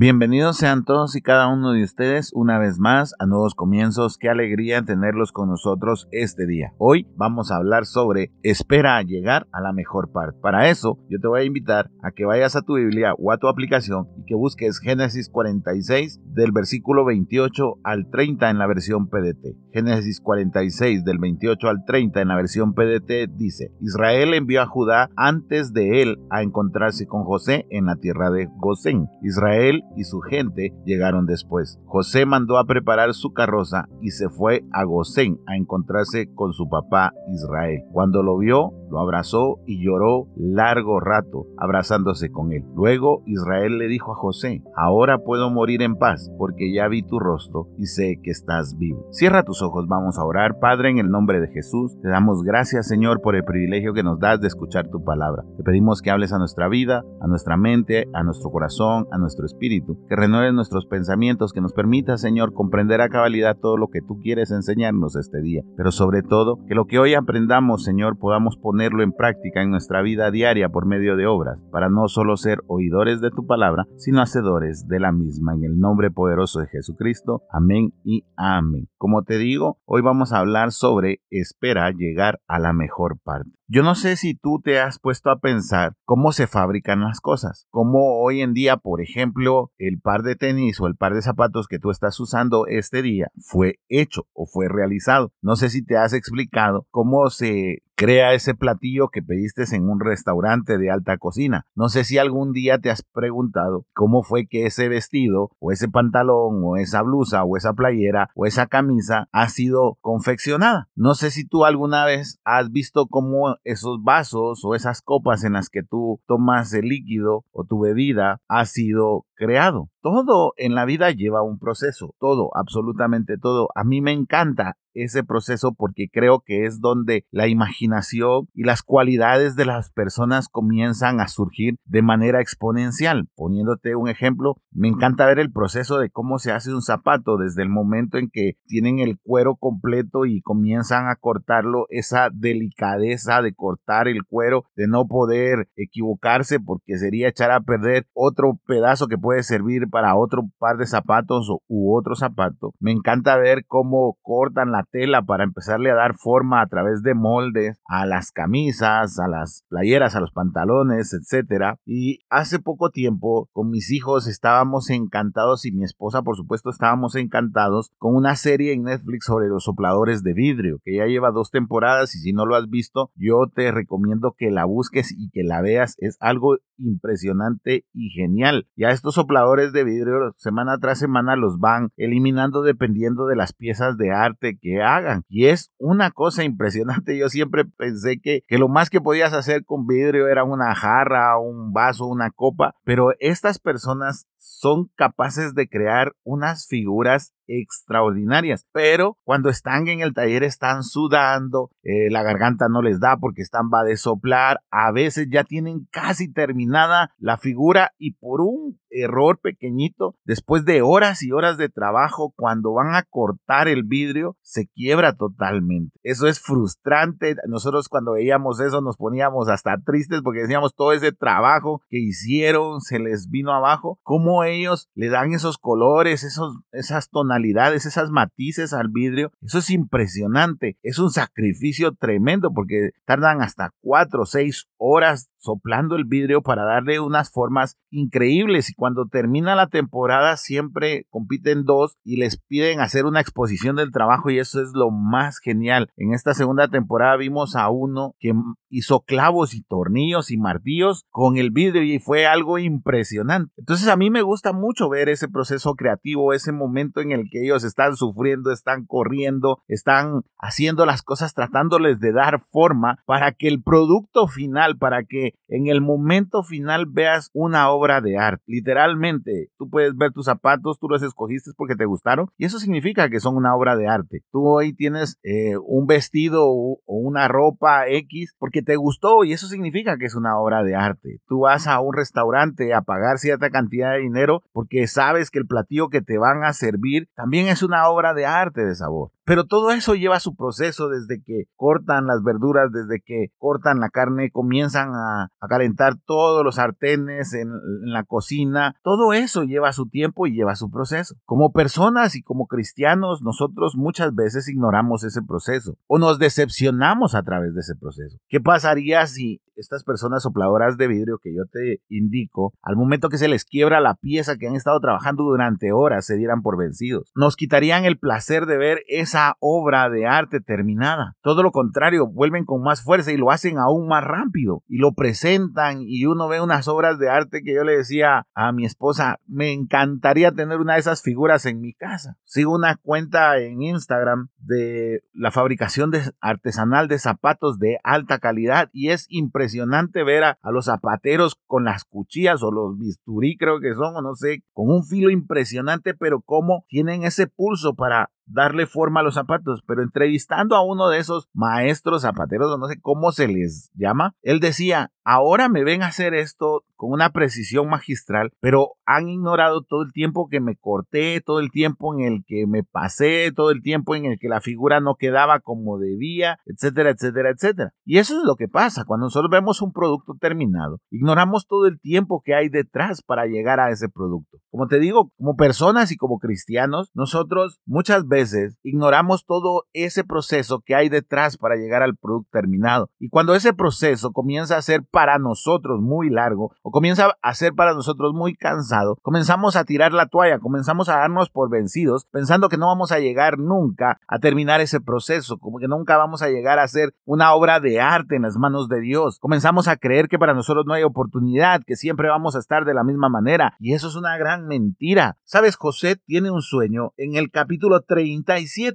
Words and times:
Bienvenidos 0.00 0.58
sean 0.58 0.84
todos 0.84 1.16
y 1.16 1.22
cada 1.22 1.48
uno 1.48 1.72
de 1.72 1.82
ustedes 1.82 2.30
una 2.32 2.60
vez 2.60 2.78
más 2.78 3.16
a 3.18 3.26
Nuevos 3.26 3.56
Comienzos. 3.56 4.16
Qué 4.16 4.28
alegría 4.28 4.84
tenerlos 4.84 5.32
con 5.32 5.48
nosotros 5.48 6.06
este 6.12 6.46
día. 6.46 6.72
Hoy 6.78 7.08
vamos 7.16 7.50
a 7.50 7.56
hablar 7.56 7.84
sobre 7.84 8.30
espera 8.44 8.96
a 8.96 9.02
llegar 9.02 9.48
a 9.50 9.60
la 9.60 9.72
mejor 9.72 10.12
parte. 10.12 10.38
Para 10.40 10.68
eso, 10.68 11.00
yo 11.10 11.18
te 11.18 11.26
voy 11.26 11.40
a 11.40 11.44
invitar 11.46 11.90
a 12.00 12.12
que 12.12 12.24
vayas 12.24 12.54
a 12.54 12.62
tu 12.62 12.76
Biblia 12.76 13.12
o 13.18 13.32
a 13.32 13.38
tu 13.38 13.48
aplicación 13.48 14.06
y 14.16 14.24
que 14.24 14.36
busques 14.36 14.78
Génesis 14.78 15.28
46 15.30 16.20
del 16.32 16.52
versículo 16.52 17.04
28 17.04 17.80
al 17.82 18.08
30 18.08 18.50
en 18.50 18.58
la 18.58 18.68
versión 18.68 19.08
PDT. 19.08 19.56
Génesis 19.72 20.20
46 20.20 21.02
del 21.02 21.18
28 21.18 21.68
al 21.68 21.84
30 21.84 22.22
en 22.22 22.28
la 22.28 22.36
versión 22.36 22.72
PDT 22.72 23.34
dice, 23.34 23.72
Israel 23.80 24.32
envió 24.34 24.62
a 24.62 24.66
Judá 24.66 25.10
antes 25.16 25.72
de 25.72 26.02
él 26.02 26.18
a 26.30 26.42
encontrarse 26.42 27.08
con 27.08 27.24
José 27.24 27.66
en 27.70 27.86
la 27.86 27.96
tierra 27.96 28.30
de 28.30 28.48
Gosén. 28.60 29.08
Israel 29.22 29.82
y 29.96 30.04
su 30.04 30.20
gente 30.20 30.72
llegaron 30.84 31.26
después. 31.26 31.78
José 31.86 32.26
mandó 32.26 32.58
a 32.58 32.64
preparar 32.64 33.14
su 33.14 33.32
carroza 33.32 33.86
y 34.00 34.10
se 34.10 34.28
fue 34.28 34.64
a 34.72 34.84
Gosén 34.84 35.38
a 35.46 35.56
encontrarse 35.56 36.32
con 36.34 36.52
su 36.52 36.68
papá 36.68 37.12
Israel. 37.32 37.82
Cuando 37.92 38.22
lo 38.22 38.38
vio, 38.38 38.72
lo 38.90 39.00
abrazó 39.00 39.58
y 39.66 39.84
lloró 39.84 40.28
largo 40.36 41.00
rato, 41.00 41.46
abrazándose 41.56 42.30
con 42.30 42.52
él. 42.52 42.64
Luego 42.74 43.22
Israel 43.26 43.78
le 43.78 43.88
dijo 43.88 44.12
a 44.12 44.16
José, 44.16 44.62
ahora 44.76 45.18
puedo 45.18 45.50
morir 45.50 45.82
en 45.82 45.96
paz, 45.96 46.30
porque 46.38 46.72
ya 46.72 46.88
vi 46.88 47.02
tu 47.02 47.18
rostro 47.18 47.68
y 47.76 47.86
sé 47.86 48.20
que 48.22 48.30
estás 48.30 48.76
vivo. 48.78 49.06
Cierra 49.10 49.42
tus 49.42 49.62
ojos, 49.62 49.86
vamos 49.88 50.18
a 50.18 50.24
orar. 50.24 50.58
Padre, 50.58 50.90
en 50.90 50.98
el 50.98 51.10
nombre 51.10 51.40
de 51.40 51.48
Jesús, 51.48 51.98
te 52.00 52.08
damos 52.08 52.42
gracias, 52.42 52.88
Señor, 52.88 53.20
por 53.20 53.36
el 53.36 53.44
privilegio 53.44 53.94
que 53.94 54.02
nos 54.02 54.18
das 54.18 54.40
de 54.40 54.48
escuchar 54.48 54.88
tu 54.88 55.02
palabra. 55.04 55.44
Te 55.56 55.62
pedimos 55.62 56.02
que 56.02 56.10
hables 56.10 56.32
a 56.32 56.38
nuestra 56.38 56.68
vida, 56.68 57.04
a 57.20 57.26
nuestra 57.26 57.56
mente, 57.56 58.08
a 58.14 58.22
nuestro 58.22 58.50
corazón, 58.50 59.06
a 59.10 59.18
nuestro 59.18 59.46
espíritu, 59.46 59.98
que 60.08 60.16
renueves 60.16 60.54
nuestros 60.54 60.86
pensamientos, 60.86 61.52
que 61.52 61.60
nos 61.60 61.72
permita, 61.72 62.16
Señor, 62.16 62.52
comprender 62.52 63.00
a 63.00 63.08
cabalidad 63.08 63.56
todo 63.56 63.76
lo 63.76 63.88
que 63.88 64.00
tú 64.00 64.18
quieres 64.20 64.50
enseñarnos 64.50 65.16
este 65.16 65.40
día. 65.40 65.62
Pero 65.76 65.90
sobre 65.92 66.22
todo, 66.22 66.58
que 66.66 66.74
lo 66.74 66.86
que 66.86 66.98
hoy 66.98 67.14
aprendamos, 67.14 67.84
Señor, 67.84 68.18
podamos 68.18 68.56
poner 68.56 68.77
ponerlo 68.78 69.02
en 69.02 69.10
práctica 69.10 69.60
en 69.60 69.70
nuestra 69.70 70.02
vida 70.02 70.30
diaria 70.30 70.68
por 70.68 70.86
medio 70.86 71.16
de 71.16 71.26
obras, 71.26 71.58
para 71.72 71.88
no 71.88 72.06
solo 72.06 72.36
ser 72.36 72.60
oidores 72.68 73.20
de 73.20 73.32
tu 73.32 73.44
palabra, 73.44 73.86
sino 73.96 74.22
hacedores 74.22 74.86
de 74.86 75.00
la 75.00 75.10
misma. 75.10 75.54
En 75.54 75.64
el 75.64 75.80
nombre 75.80 76.12
poderoso 76.12 76.60
de 76.60 76.68
Jesucristo. 76.68 77.42
Amén 77.50 77.92
y 78.04 78.24
amén. 78.36 78.88
Como 78.96 79.24
te 79.24 79.36
digo, 79.38 79.80
hoy 79.84 80.00
vamos 80.00 80.32
a 80.32 80.38
hablar 80.38 80.70
sobre 80.70 81.22
espera 81.28 81.90
llegar 81.90 82.38
a 82.46 82.60
la 82.60 82.72
mejor 82.72 83.18
parte. 83.18 83.50
Yo 83.70 83.82
no 83.82 83.94
sé 83.94 84.16
si 84.16 84.34
tú 84.34 84.62
te 84.64 84.80
has 84.80 84.98
puesto 84.98 85.30
a 85.30 85.40
pensar 85.40 85.92
cómo 86.04 86.32
se 86.32 86.46
fabrican 86.46 87.00
las 87.00 87.20
cosas, 87.20 87.66
cómo 87.68 88.22
hoy 88.22 88.40
en 88.40 88.54
día, 88.54 88.78
por 88.78 89.02
ejemplo, 89.02 89.72
el 89.76 90.00
par 90.00 90.22
de 90.22 90.36
tenis 90.36 90.80
o 90.80 90.86
el 90.86 90.96
par 90.96 91.12
de 91.12 91.20
zapatos 91.20 91.66
que 91.66 91.78
tú 91.78 91.90
estás 91.90 92.18
usando 92.18 92.66
este 92.66 93.02
día 93.02 93.26
fue 93.38 93.74
hecho 93.88 94.22
o 94.32 94.46
fue 94.46 94.68
realizado. 94.68 95.32
No 95.42 95.54
sé 95.56 95.68
si 95.68 95.84
te 95.84 95.98
has 95.98 96.14
explicado 96.14 96.86
cómo 96.90 97.28
se 97.28 97.82
crea 97.98 98.32
ese 98.32 98.54
platillo 98.54 99.08
que 99.08 99.22
pediste 99.22 99.64
en 99.72 99.90
un 99.90 99.98
restaurante 99.98 100.78
de 100.78 100.88
alta 100.88 101.18
cocina. 101.18 101.66
No 101.74 101.88
sé 101.88 102.04
si 102.04 102.16
algún 102.16 102.52
día 102.52 102.78
te 102.78 102.90
has 102.90 103.02
preguntado 103.02 103.86
cómo 103.92 104.22
fue 104.22 104.46
que 104.46 104.66
ese 104.66 104.88
vestido 104.88 105.50
o 105.58 105.72
ese 105.72 105.88
pantalón 105.88 106.62
o 106.62 106.76
esa 106.76 107.02
blusa 107.02 107.42
o 107.42 107.56
esa 107.56 107.72
playera 107.72 108.30
o 108.36 108.46
esa 108.46 108.68
camisa 108.68 109.28
ha 109.32 109.48
sido 109.48 109.98
confeccionada. 110.00 110.88
No 110.94 111.14
sé 111.16 111.32
si 111.32 111.44
tú 111.44 111.64
alguna 111.64 112.04
vez 112.04 112.38
has 112.44 112.70
visto 112.70 113.08
cómo 113.08 113.56
esos 113.64 114.00
vasos 114.04 114.64
o 114.64 114.76
esas 114.76 115.02
copas 115.02 115.42
en 115.42 115.54
las 115.54 115.68
que 115.68 115.82
tú 115.82 116.20
tomas 116.28 116.72
el 116.74 116.86
líquido 116.90 117.44
o 117.50 117.64
tu 117.64 117.80
bebida 117.80 118.40
ha 118.46 118.64
sido 118.66 119.26
creado. 119.34 119.88
Todo 120.00 120.52
en 120.56 120.76
la 120.76 120.84
vida 120.84 121.10
lleva 121.10 121.42
un 121.42 121.58
proceso, 121.58 122.14
todo, 122.20 122.50
absolutamente 122.54 123.38
todo. 123.38 123.70
A 123.74 123.82
mí 123.82 124.00
me 124.00 124.12
encanta 124.12 124.76
ese 125.02 125.24
proceso 125.24 125.72
porque 125.74 126.08
creo 126.12 126.40
que 126.40 126.64
es 126.64 126.80
donde 126.80 127.24
la 127.30 127.48
imaginación 127.48 128.48
y 128.54 128.64
las 128.64 128.82
cualidades 128.82 129.56
de 129.56 129.64
las 129.64 129.90
personas 129.90 130.48
comienzan 130.48 131.20
a 131.20 131.28
surgir 131.28 131.76
de 131.84 132.02
manera 132.02 132.40
exponencial. 132.40 133.28
Poniéndote 133.34 133.96
un 133.96 134.08
ejemplo, 134.08 134.56
me 134.70 134.88
encanta 134.88 135.26
ver 135.26 135.38
el 135.38 135.52
proceso 135.52 135.98
de 135.98 136.10
cómo 136.10 136.38
se 136.38 136.52
hace 136.52 136.72
un 136.72 136.82
zapato 136.82 137.36
desde 137.36 137.62
el 137.62 137.68
momento 137.68 138.18
en 138.18 138.30
que 138.30 138.52
tienen 138.66 138.98
el 138.98 139.18
cuero 139.18 139.56
completo 139.56 140.26
y 140.26 140.40
comienzan 140.40 141.08
a 141.08 141.16
cortarlo, 141.16 141.86
esa 141.90 142.28
delicadeza 142.32 143.42
de 143.42 143.54
cortar 143.54 144.08
el 144.08 144.24
cuero, 144.24 144.64
de 144.76 144.86
no 144.86 145.06
poder 145.06 145.68
equivocarse 145.76 146.60
porque 146.60 146.98
sería 146.98 147.28
echar 147.28 147.50
a 147.50 147.60
perder 147.60 148.06
otro 148.12 148.58
pedazo 148.66 149.06
que 149.06 149.18
puede 149.18 149.42
servir 149.42 149.88
para 149.90 150.16
otro 150.16 150.48
par 150.58 150.76
de 150.76 150.86
zapatos 150.86 151.50
u 151.66 151.96
otro 151.96 152.14
zapato. 152.14 152.74
Me 152.78 152.92
encanta 152.92 153.36
ver 153.36 153.64
cómo 153.66 154.16
cortan 154.22 154.72
la 154.72 154.84
tela 154.90 155.22
para 155.22 155.44
empezarle 155.44 155.90
a 155.90 155.94
dar 155.94 156.14
forma 156.14 156.60
a 156.60 156.66
través 156.66 157.02
de 157.02 157.14
moldes 157.14 157.80
a 157.86 158.06
las 158.06 158.32
camisas, 158.32 159.18
a 159.18 159.28
las 159.28 159.64
playeras, 159.68 160.16
a 160.16 160.20
los 160.20 160.32
pantalones, 160.32 161.14
etcétera. 161.14 161.78
Y 161.84 162.20
hace 162.28 162.58
poco 162.58 162.90
tiempo 162.90 163.48
con 163.52 163.70
mis 163.70 163.90
hijos 163.90 164.26
estábamos 164.26 164.90
encantados 164.90 165.64
y 165.64 165.72
mi 165.72 165.84
esposa 165.84 166.22
por 166.22 166.36
supuesto 166.36 166.70
estábamos 166.70 167.14
encantados 167.14 167.90
con 167.98 168.14
una 168.14 168.36
serie 168.36 168.72
en 168.72 168.84
Netflix 168.84 169.26
sobre 169.26 169.48
los 169.48 169.64
sopladores 169.64 170.22
de 170.22 170.34
vidrio 170.34 170.80
que 170.84 170.96
ya 170.96 171.06
lleva 171.06 171.30
dos 171.30 171.50
temporadas 171.50 172.14
y 172.14 172.18
si 172.18 172.32
no 172.32 172.46
lo 172.46 172.56
has 172.56 172.68
visto 172.68 173.10
yo 173.14 173.46
te 173.54 173.70
recomiendo 173.72 174.34
que 174.36 174.50
la 174.50 174.64
busques 174.64 175.12
y 175.16 175.30
que 175.30 175.42
la 175.42 175.60
veas. 175.60 175.94
Es 175.98 176.16
algo 176.20 176.58
impresionante 176.76 177.84
y 177.92 178.10
genial. 178.10 178.68
Ya 178.76 178.90
estos 178.90 179.14
sopladores 179.14 179.72
de 179.72 179.84
vidrio 179.84 180.32
semana 180.36 180.78
tras 180.78 180.98
semana 180.98 181.36
los 181.36 181.58
van 181.58 181.90
eliminando 181.96 182.62
dependiendo 182.62 183.26
de 183.26 183.36
las 183.36 183.52
piezas 183.52 183.96
de 183.96 184.12
arte 184.12 184.58
que 184.60 184.77
hagan. 184.82 185.22
Y 185.28 185.46
es 185.46 185.72
una 185.78 186.10
cosa 186.10 186.44
impresionante. 186.44 187.16
Yo 187.16 187.28
siempre 187.28 187.64
pensé 187.64 188.18
que, 188.20 188.42
que 188.46 188.58
lo 188.58 188.68
más 188.68 188.90
que 188.90 189.00
podías 189.00 189.32
hacer 189.32 189.64
con 189.64 189.86
vidrio 189.86 190.28
era 190.28 190.44
una 190.44 190.74
jarra, 190.74 191.38
un 191.38 191.72
vaso, 191.72 192.06
una 192.06 192.30
copa, 192.30 192.74
pero 192.84 193.12
estas 193.20 193.58
personas 193.58 194.26
son 194.38 194.90
capaces 194.94 195.54
de 195.54 195.68
crear 195.68 196.12
unas 196.24 196.66
figuras 196.66 197.34
extraordinarias, 197.48 198.66
pero 198.72 199.16
cuando 199.24 199.48
están 199.48 199.88
en 199.88 200.00
el 200.00 200.14
taller 200.14 200.44
están 200.44 200.82
sudando, 200.82 201.70
eh, 201.82 202.10
la 202.10 202.22
garganta 202.22 202.68
no 202.68 202.82
les 202.82 203.00
da 203.00 203.16
porque 203.16 203.42
están 203.42 203.70
va 203.72 203.84
de 203.84 203.96
soplar, 203.96 204.60
a 204.70 204.92
veces 204.92 205.28
ya 205.30 205.44
tienen 205.44 205.86
casi 205.90 206.30
terminada 206.30 207.10
la 207.18 207.38
figura 207.38 207.92
y 207.98 208.12
por 208.14 208.42
un 208.42 208.78
error 208.90 209.38
pequeñito, 209.40 210.14
después 210.24 210.64
de 210.64 210.82
horas 210.82 211.22
y 211.22 211.32
horas 211.32 211.58
de 211.58 211.68
trabajo, 211.68 212.32
cuando 212.36 212.72
van 212.72 212.94
a 212.94 213.02
cortar 213.02 213.68
el 213.68 213.82
vidrio, 213.84 214.36
se 214.42 214.66
quiebra 214.68 215.14
totalmente. 215.14 215.98
Eso 216.02 216.26
es 216.26 216.40
frustrante. 216.40 217.36
Nosotros 217.46 217.88
cuando 217.88 218.12
veíamos 218.12 218.60
eso 218.60 218.80
nos 218.80 218.96
poníamos 218.96 219.48
hasta 219.48 219.76
tristes 219.84 220.20
porque 220.22 220.40
decíamos 220.40 220.74
todo 220.74 220.92
ese 220.92 221.12
trabajo 221.12 221.82
que 221.88 221.98
hicieron 221.98 222.80
se 222.80 222.98
les 222.98 223.28
vino 223.28 223.52
abajo. 223.52 223.98
¿Cómo 224.02 224.27
ellos 224.44 224.88
le 224.94 225.08
dan 225.08 225.32
esos 225.32 225.58
colores, 225.58 226.24
esos, 226.24 226.56
esas 226.72 227.10
tonalidades, 227.10 227.86
esas 227.86 228.10
matices 228.10 228.72
al 228.72 228.88
vidrio? 228.88 229.32
Eso 229.42 229.58
es 229.58 229.70
impresionante. 229.70 230.76
Es 230.82 230.98
un 230.98 231.10
sacrificio 231.10 231.92
tremendo 231.92 232.52
porque 232.52 232.90
tardan 233.04 233.42
hasta 233.42 233.72
cuatro 233.80 234.22
o 234.22 234.26
seis 234.26 234.66
horas 234.76 235.28
soplando 235.38 235.96
el 235.96 236.04
vidrio 236.04 236.42
para 236.42 236.64
darle 236.64 237.00
unas 237.00 237.30
formas 237.30 237.76
increíbles 237.90 238.70
y 238.70 238.74
cuando 238.74 239.06
termina 239.06 239.54
la 239.54 239.68
temporada 239.68 240.36
siempre 240.36 241.06
compiten 241.10 241.64
dos 241.64 241.96
y 242.04 242.16
les 242.16 242.38
piden 242.38 242.80
hacer 242.80 243.06
una 243.06 243.20
exposición 243.20 243.76
del 243.76 243.92
trabajo 243.92 244.30
y 244.30 244.38
eso 244.38 244.62
es 244.62 244.72
lo 244.74 244.90
más 244.90 245.38
genial. 245.38 245.90
En 245.96 246.12
esta 246.12 246.34
segunda 246.34 246.68
temporada 246.68 247.16
vimos 247.16 247.56
a 247.56 247.70
uno 247.70 248.14
que 248.18 248.32
hizo 248.68 249.00
clavos 249.00 249.54
y 249.54 249.62
tornillos 249.62 250.30
y 250.30 250.36
martillos 250.36 251.04
con 251.10 251.38
el 251.38 251.50
vidrio 251.50 251.82
y 251.82 251.98
fue 251.98 252.26
algo 252.26 252.58
impresionante. 252.58 253.52
Entonces 253.56 253.88
a 253.88 253.96
mí 253.96 254.10
me 254.10 254.17
gusta 254.22 254.52
mucho 254.52 254.88
ver 254.88 255.08
ese 255.08 255.28
proceso 255.28 255.74
creativo, 255.74 256.32
ese 256.32 256.52
momento 256.52 257.00
en 257.00 257.12
el 257.12 257.28
que 257.30 257.44
ellos 257.44 257.64
están 257.64 257.96
sufriendo, 257.96 258.52
están 258.52 258.86
corriendo, 258.86 259.62
están 259.68 260.22
haciendo 260.38 260.86
las 260.86 261.02
cosas 261.02 261.34
tratándoles 261.34 262.00
de 262.00 262.12
dar 262.12 262.40
forma 262.40 263.02
para 263.06 263.32
que 263.32 263.48
el 263.48 263.62
producto 263.62 264.26
final, 264.28 264.78
para 264.78 265.04
que 265.04 265.34
en 265.48 265.66
el 265.66 265.80
momento 265.80 266.42
final 266.42 266.86
veas 266.86 267.30
una 267.32 267.70
obra 267.70 268.00
de 268.00 268.18
arte. 268.18 268.42
Literalmente, 268.46 269.50
tú 269.58 269.68
puedes 269.68 269.96
ver 269.96 270.12
tus 270.12 270.26
zapatos, 270.26 270.78
tú 270.78 270.88
los 270.88 271.02
escogiste 271.02 271.50
porque 271.56 271.76
te 271.76 271.84
gustaron 271.84 272.28
y 272.36 272.44
eso 272.44 272.58
significa 272.58 273.08
que 273.08 273.20
son 273.20 273.36
una 273.36 273.54
obra 273.54 273.76
de 273.76 273.88
arte. 273.88 274.22
Tú 274.30 274.46
hoy 274.46 274.72
tienes 274.74 275.18
eh, 275.22 275.56
un 275.56 275.86
vestido 275.86 276.46
o 276.48 276.80
una 276.86 277.28
ropa 277.28 277.88
X 277.88 278.34
porque 278.38 278.62
te 278.62 278.76
gustó 278.76 279.24
y 279.24 279.32
eso 279.32 279.46
significa 279.46 279.96
que 279.98 280.06
es 280.06 280.14
una 280.14 280.38
obra 280.38 280.62
de 280.62 280.74
arte. 280.74 281.20
Tú 281.26 281.40
vas 281.40 281.66
a 281.66 281.80
un 281.80 281.94
restaurante 281.94 282.74
a 282.74 282.82
pagar 282.82 283.18
cierta 283.18 283.50
cantidad 283.50 283.92
de 283.92 284.04
dinero 284.08 284.42
porque 284.52 284.86
sabes 284.86 285.30
que 285.30 285.38
el 285.38 285.46
platillo 285.46 285.88
que 285.88 286.02
te 286.02 286.18
van 286.18 286.44
a 286.44 286.52
servir 286.52 287.08
también 287.14 287.48
es 287.48 287.62
una 287.62 287.88
obra 287.88 288.14
de 288.14 288.26
arte 288.26 288.64
de 288.64 288.74
sabor. 288.74 289.10
Pero 289.28 289.44
todo 289.44 289.72
eso 289.72 289.94
lleva 289.94 290.20
su 290.20 290.34
proceso 290.34 290.88
desde 290.88 291.22
que 291.22 291.44
cortan 291.54 292.06
las 292.06 292.22
verduras, 292.22 292.72
desde 292.72 293.02
que 293.04 293.26
cortan 293.36 293.78
la 293.78 293.90
carne, 293.90 294.30
comienzan 294.30 294.94
a, 294.94 295.28
calentar 295.50 295.96
todos 296.06 296.42
los 296.42 296.54
sartenes 296.54 297.34
en, 297.34 297.48
en 297.50 297.92
la 297.92 298.04
cocina. 298.04 298.74
Todo 298.82 299.12
eso 299.12 299.44
lleva 299.44 299.74
su 299.74 299.86
tiempo 299.90 300.26
y 300.26 300.32
lleva 300.32 300.56
su 300.56 300.70
proceso. 300.70 301.14
Como 301.26 301.52
personas 301.52 302.16
y 302.16 302.22
como 302.22 302.46
cristianos, 302.46 303.20
nosotros 303.20 303.76
muchas 303.76 304.14
veces 304.14 304.48
ignoramos 304.48 305.04
ese 305.04 305.20
proceso 305.20 305.76
o 305.88 305.98
nos 305.98 306.18
decepcionamos 306.18 307.14
a 307.14 307.22
través 307.22 307.54
de 307.54 307.60
ese 307.60 307.74
proceso. 307.76 308.16
¿Qué 308.30 308.40
pasaría 308.40 309.06
si 309.06 309.42
estas 309.58 309.84
personas 309.84 310.22
sopladoras 310.22 310.76
de 310.76 310.86
vidrio 310.86 311.18
que 311.22 311.34
yo 311.34 311.44
te 311.50 311.80
indico, 311.88 312.54
al 312.62 312.76
momento 312.76 313.08
que 313.08 313.18
se 313.18 313.28
les 313.28 313.44
quiebra 313.44 313.80
la 313.80 313.94
pieza 313.94 314.36
que 314.36 314.46
han 314.46 314.54
estado 314.54 314.78
trabajando 314.80 315.24
durante 315.24 315.72
horas, 315.72 316.06
se 316.06 316.16
dieran 316.16 316.42
por 316.42 316.56
vencidos. 316.56 317.10
Nos 317.14 317.36
quitarían 317.36 317.84
el 317.84 317.98
placer 317.98 318.46
de 318.46 318.56
ver 318.56 318.84
esa 318.86 319.17
obra 319.40 319.88
de 319.90 320.06
arte 320.06 320.40
terminada. 320.40 321.16
Todo 321.22 321.42
lo 321.42 321.50
contrario, 321.50 322.06
vuelven 322.06 322.44
con 322.44 322.62
más 322.62 322.82
fuerza 322.82 323.12
y 323.12 323.16
lo 323.16 323.30
hacen 323.30 323.58
aún 323.58 323.88
más 323.88 324.04
rápido 324.04 324.62
y 324.68 324.78
lo 324.78 324.92
presentan 324.92 325.82
y 325.82 326.04
uno 326.06 326.28
ve 326.28 326.40
unas 326.40 326.68
obras 326.68 326.98
de 326.98 327.10
arte 327.10 327.42
que 327.42 327.54
yo 327.54 327.64
le 327.64 327.76
decía 327.76 328.26
a 328.34 328.52
mi 328.52 328.64
esposa, 328.64 329.20
me 329.26 329.52
encantaría 329.52 330.32
tener 330.32 330.58
una 330.58 330.74
de 330.74 330.80
esas 330.80 331.02
figuras 331.02 331.46
en 331.46 331.60
mi 331.60 331.72
casa. 331.72 332.16
Sigo 332.24 332.54
una 332.54 332.76
cuenta 332.76 333.38
en 333.38 333.62
Instagram 333.62 334.28
de 334.38 335.02
la 335.12 335.30
fabricación 335.30 335.90
de 335.90 336.02
artesanal 336.20 336.88
de 336.88 336.98
zapatos 336.98 337.58
de 337.58 337.78
alta 337.82 338.18
calidad 338.18 338.70
y 338.72 338.90
es 338.90 339.06
impresionante 339.08 340.04
ver 340.04 340.24
a, 340.24 340.38
los 340.50 340.66
zapateros 340.66 341.38
con 341.46 341.64
las 341.64 341.84
cuchillas 341.84 342.42
o 342.42 342.50
los 342.50 342.78
bisturí 342.78 343.36
creo 343.36 343.60
que 343.60 343.74
son 343.74 343.96
o 343.96 344.02
no 344.02 344.14
sé, 344.14 344.42
con 344.52 344.70
un 344.70 344.84
filo 344.84 345.10
impresionante, 345.10 345.94
pero 345.94 346.20
cómo 346.20 346.64
tienen 346.68 347.02
ese 347.02 347.26
pulso 347.26 347.74
para 347.74 348.10
darle 348.28 348.66
forma 348.66 349.00
a 349.00 349.02
los 349.02 349.14
zapatos, 349.14 349.62
pero 349.66 349.82
entrevistando 349.82 350.56
a 350.56 350.64
uno 350.64 350.88
de 350.88 350.98
esos 350.98 351.28
maestros 351.32 352.02
zapateros, 352.02 352.52
o 352.52 352.58
no 352.58 352.68
sé 352.68 352.80
cómo 352.80 353.12
se 353.12 353.28
les 353.28 353.70
llama, 353.74 354.14
él 354.22 354.40
decía, 354.40 354.90
ahora 355.04 355.48
me 355.48 355.64
ven 355.64 355.82
hacer 355.82 356.14
esto 356.14 356.64
con 356.76 356.92
una 356.92 357.10
precisión 357.10 357.68
magistral, 357.68 358.30
pero 358.40 358.72
han 358.84 359.08
ignorado 359.08 359.62
todo 359.62 359.82
el 359.82 359.92
tiempo 359.92 360.28
que 360.28 360.40
me 360.40 360.56
corté, 360.56 361.20
todo 361.20 361.40
el 361.40 361.50
tiempo 361.50 361.94
en 361.94 362.00
el 362.04 362.24
que 362.26 362.46
me 362.46 362.62
pasé, 362.62 363.32
todo 363.34 363.50
el 363.50 363.62
tiempo 363.62 363.96
en 363.96 364.04
el 364.04 364.18
que 364.18 364.28
la 364.28 364.40
figura 364.40 364.80
no 364.80 364.94
quedaba 364.96 365.40
como 365.40 365.78
debía, 365.78 366.38
etcétera, 366.44 366.90
etcétera, 366.90 367.30
etcétera. 367.30 367.72
Y 367.84 367.98
eso 367.98 368.18
es 368.18 368.24
lo 368.24 368.36
que 368.36 368.48
pasa 368.48 368.84
cuando 368.84 369.06
nosotros 369.06 369.30
vemos 369.30 369.62
un 369.62 369.72
producto 369.72 370.14
terminado, 370.20 370.78
ignoramos 370.90 371.46
todo 371.46 371.66
el 371.66 371.80
tiempo 371.80 372.22
que 372.24 372.34
hay 372.34 372.48
detrás 372.48 373.02
para 373.02 373.26
llegar 373.26 373.60
a 373.60 373.70
ese 373.70 373.88
producto. 373.88 374.38
Como 374.50 374.68
te 374.68 374.78
digo, 374.78 375.10
como 375.16 375.36
personas 375.36 375.90
y 375.90 375.96
como 375.96 376.18
cristianos, 376.18 376.90
nosotros 376.94 377.60
muchas 377.64 378.06
veces 378.06 378.17
ignoramos 378.62 379.24
todo 379.24 379.64
ese 379.72 380.04
proceso 380.04 380.60
que 380.64 380.74
hay 380.74 380.88
detrás 380.88 381.36
para 381.36 381.56
llegar 381.56 381.82
al 381.82 381.96
producto 381.96 382.30
terminado. 382.32 382.90
Y 382.98 383.08
cuando 383.08 383.34
ese 383.34 383.52
proceso 383.52 384.12
comienza 384.12 384.56
a 384.56 384.62
ser 384.62 384.82
para 384.90 385.18
nosotros 385.18 385.80
muy 385.80 386.10
largo 386.10 386.52
o 386.62 386.70
comienza 386.70 387.16
a 387.22 387.34
ser 387.34 387.54
para 387.54 387.74
nosotros 387.74 388.12
muy 388.14 388.34
cansado, 388.34 388.98
comenzamos 389.02 389.56
a 389.56 389.64
tirar 389.64 389.92
la 389.92 390.06
toalla, 390.06 390.38
comenzamos 390.38 390.88
a 390.88 390.96
darnos 390.96 391.30
por 391.30 391.50
vencidos 391.50 392.06
pensando 392.10 392.48
que 392.48 392.56
no 392.56 392.66
vamos 392.66 392.92
a 392.92 392.98
llegar 392.98 393.38
nunca 393.38 394.00
a 394.06 394.18
terminar 394.18 394.60
ese 394.60 394.80
proceso, 394.80 395.38
como 395.38 395.58
que 395.58 395.68
nunca 395.68 395.96
vamos 395.96 396.22
a 396.22 396.28
llegar 396.28 396.58
a 396.58 396.64
hacer 396.64 396.94
una 397.04 397.32
obra 397.32 397.60
de 397.60 397.80
arte 397.80 398.16
en 398.16 398.22
las 398.22 398.36
manos 398.36 398.68
de 398.68 398.80
Dios. 398.80 399.18
Comenzamos 399.20 399.68
a 399.68 399.76
creer 399.76 400.08
que 400.08 400.18
para 400.18 400.34
nosotros 400.34 400.64
no 400.66 400.74
hay 400.74 400.82
oportunidad, 400.82 401.62
que 401.66 401.76
siempre 401.76 402.08
vamos 402.08 402.36
a 402.36 402.38
estar 402.38 402.64
de 402.64 402.74
la 402.74 402.84
misma 402.84 403.08
manera. 403.08 403.54
Y 403.58 403.74
eso 403.74 403.88
es 403.88 403.96
una 403.96 404.16
gran 404.16 404.46
mentira. 404.46 405.16
Sabes, 405.24 405.56
José 405.56 405.96
tiene 405.96 406.30
un 406.30 406.42
sueño 406.42 406.92
en 406.96 407.16
el 407.16 407.30
capítulo 407.30 407.82
30 407.82 408.07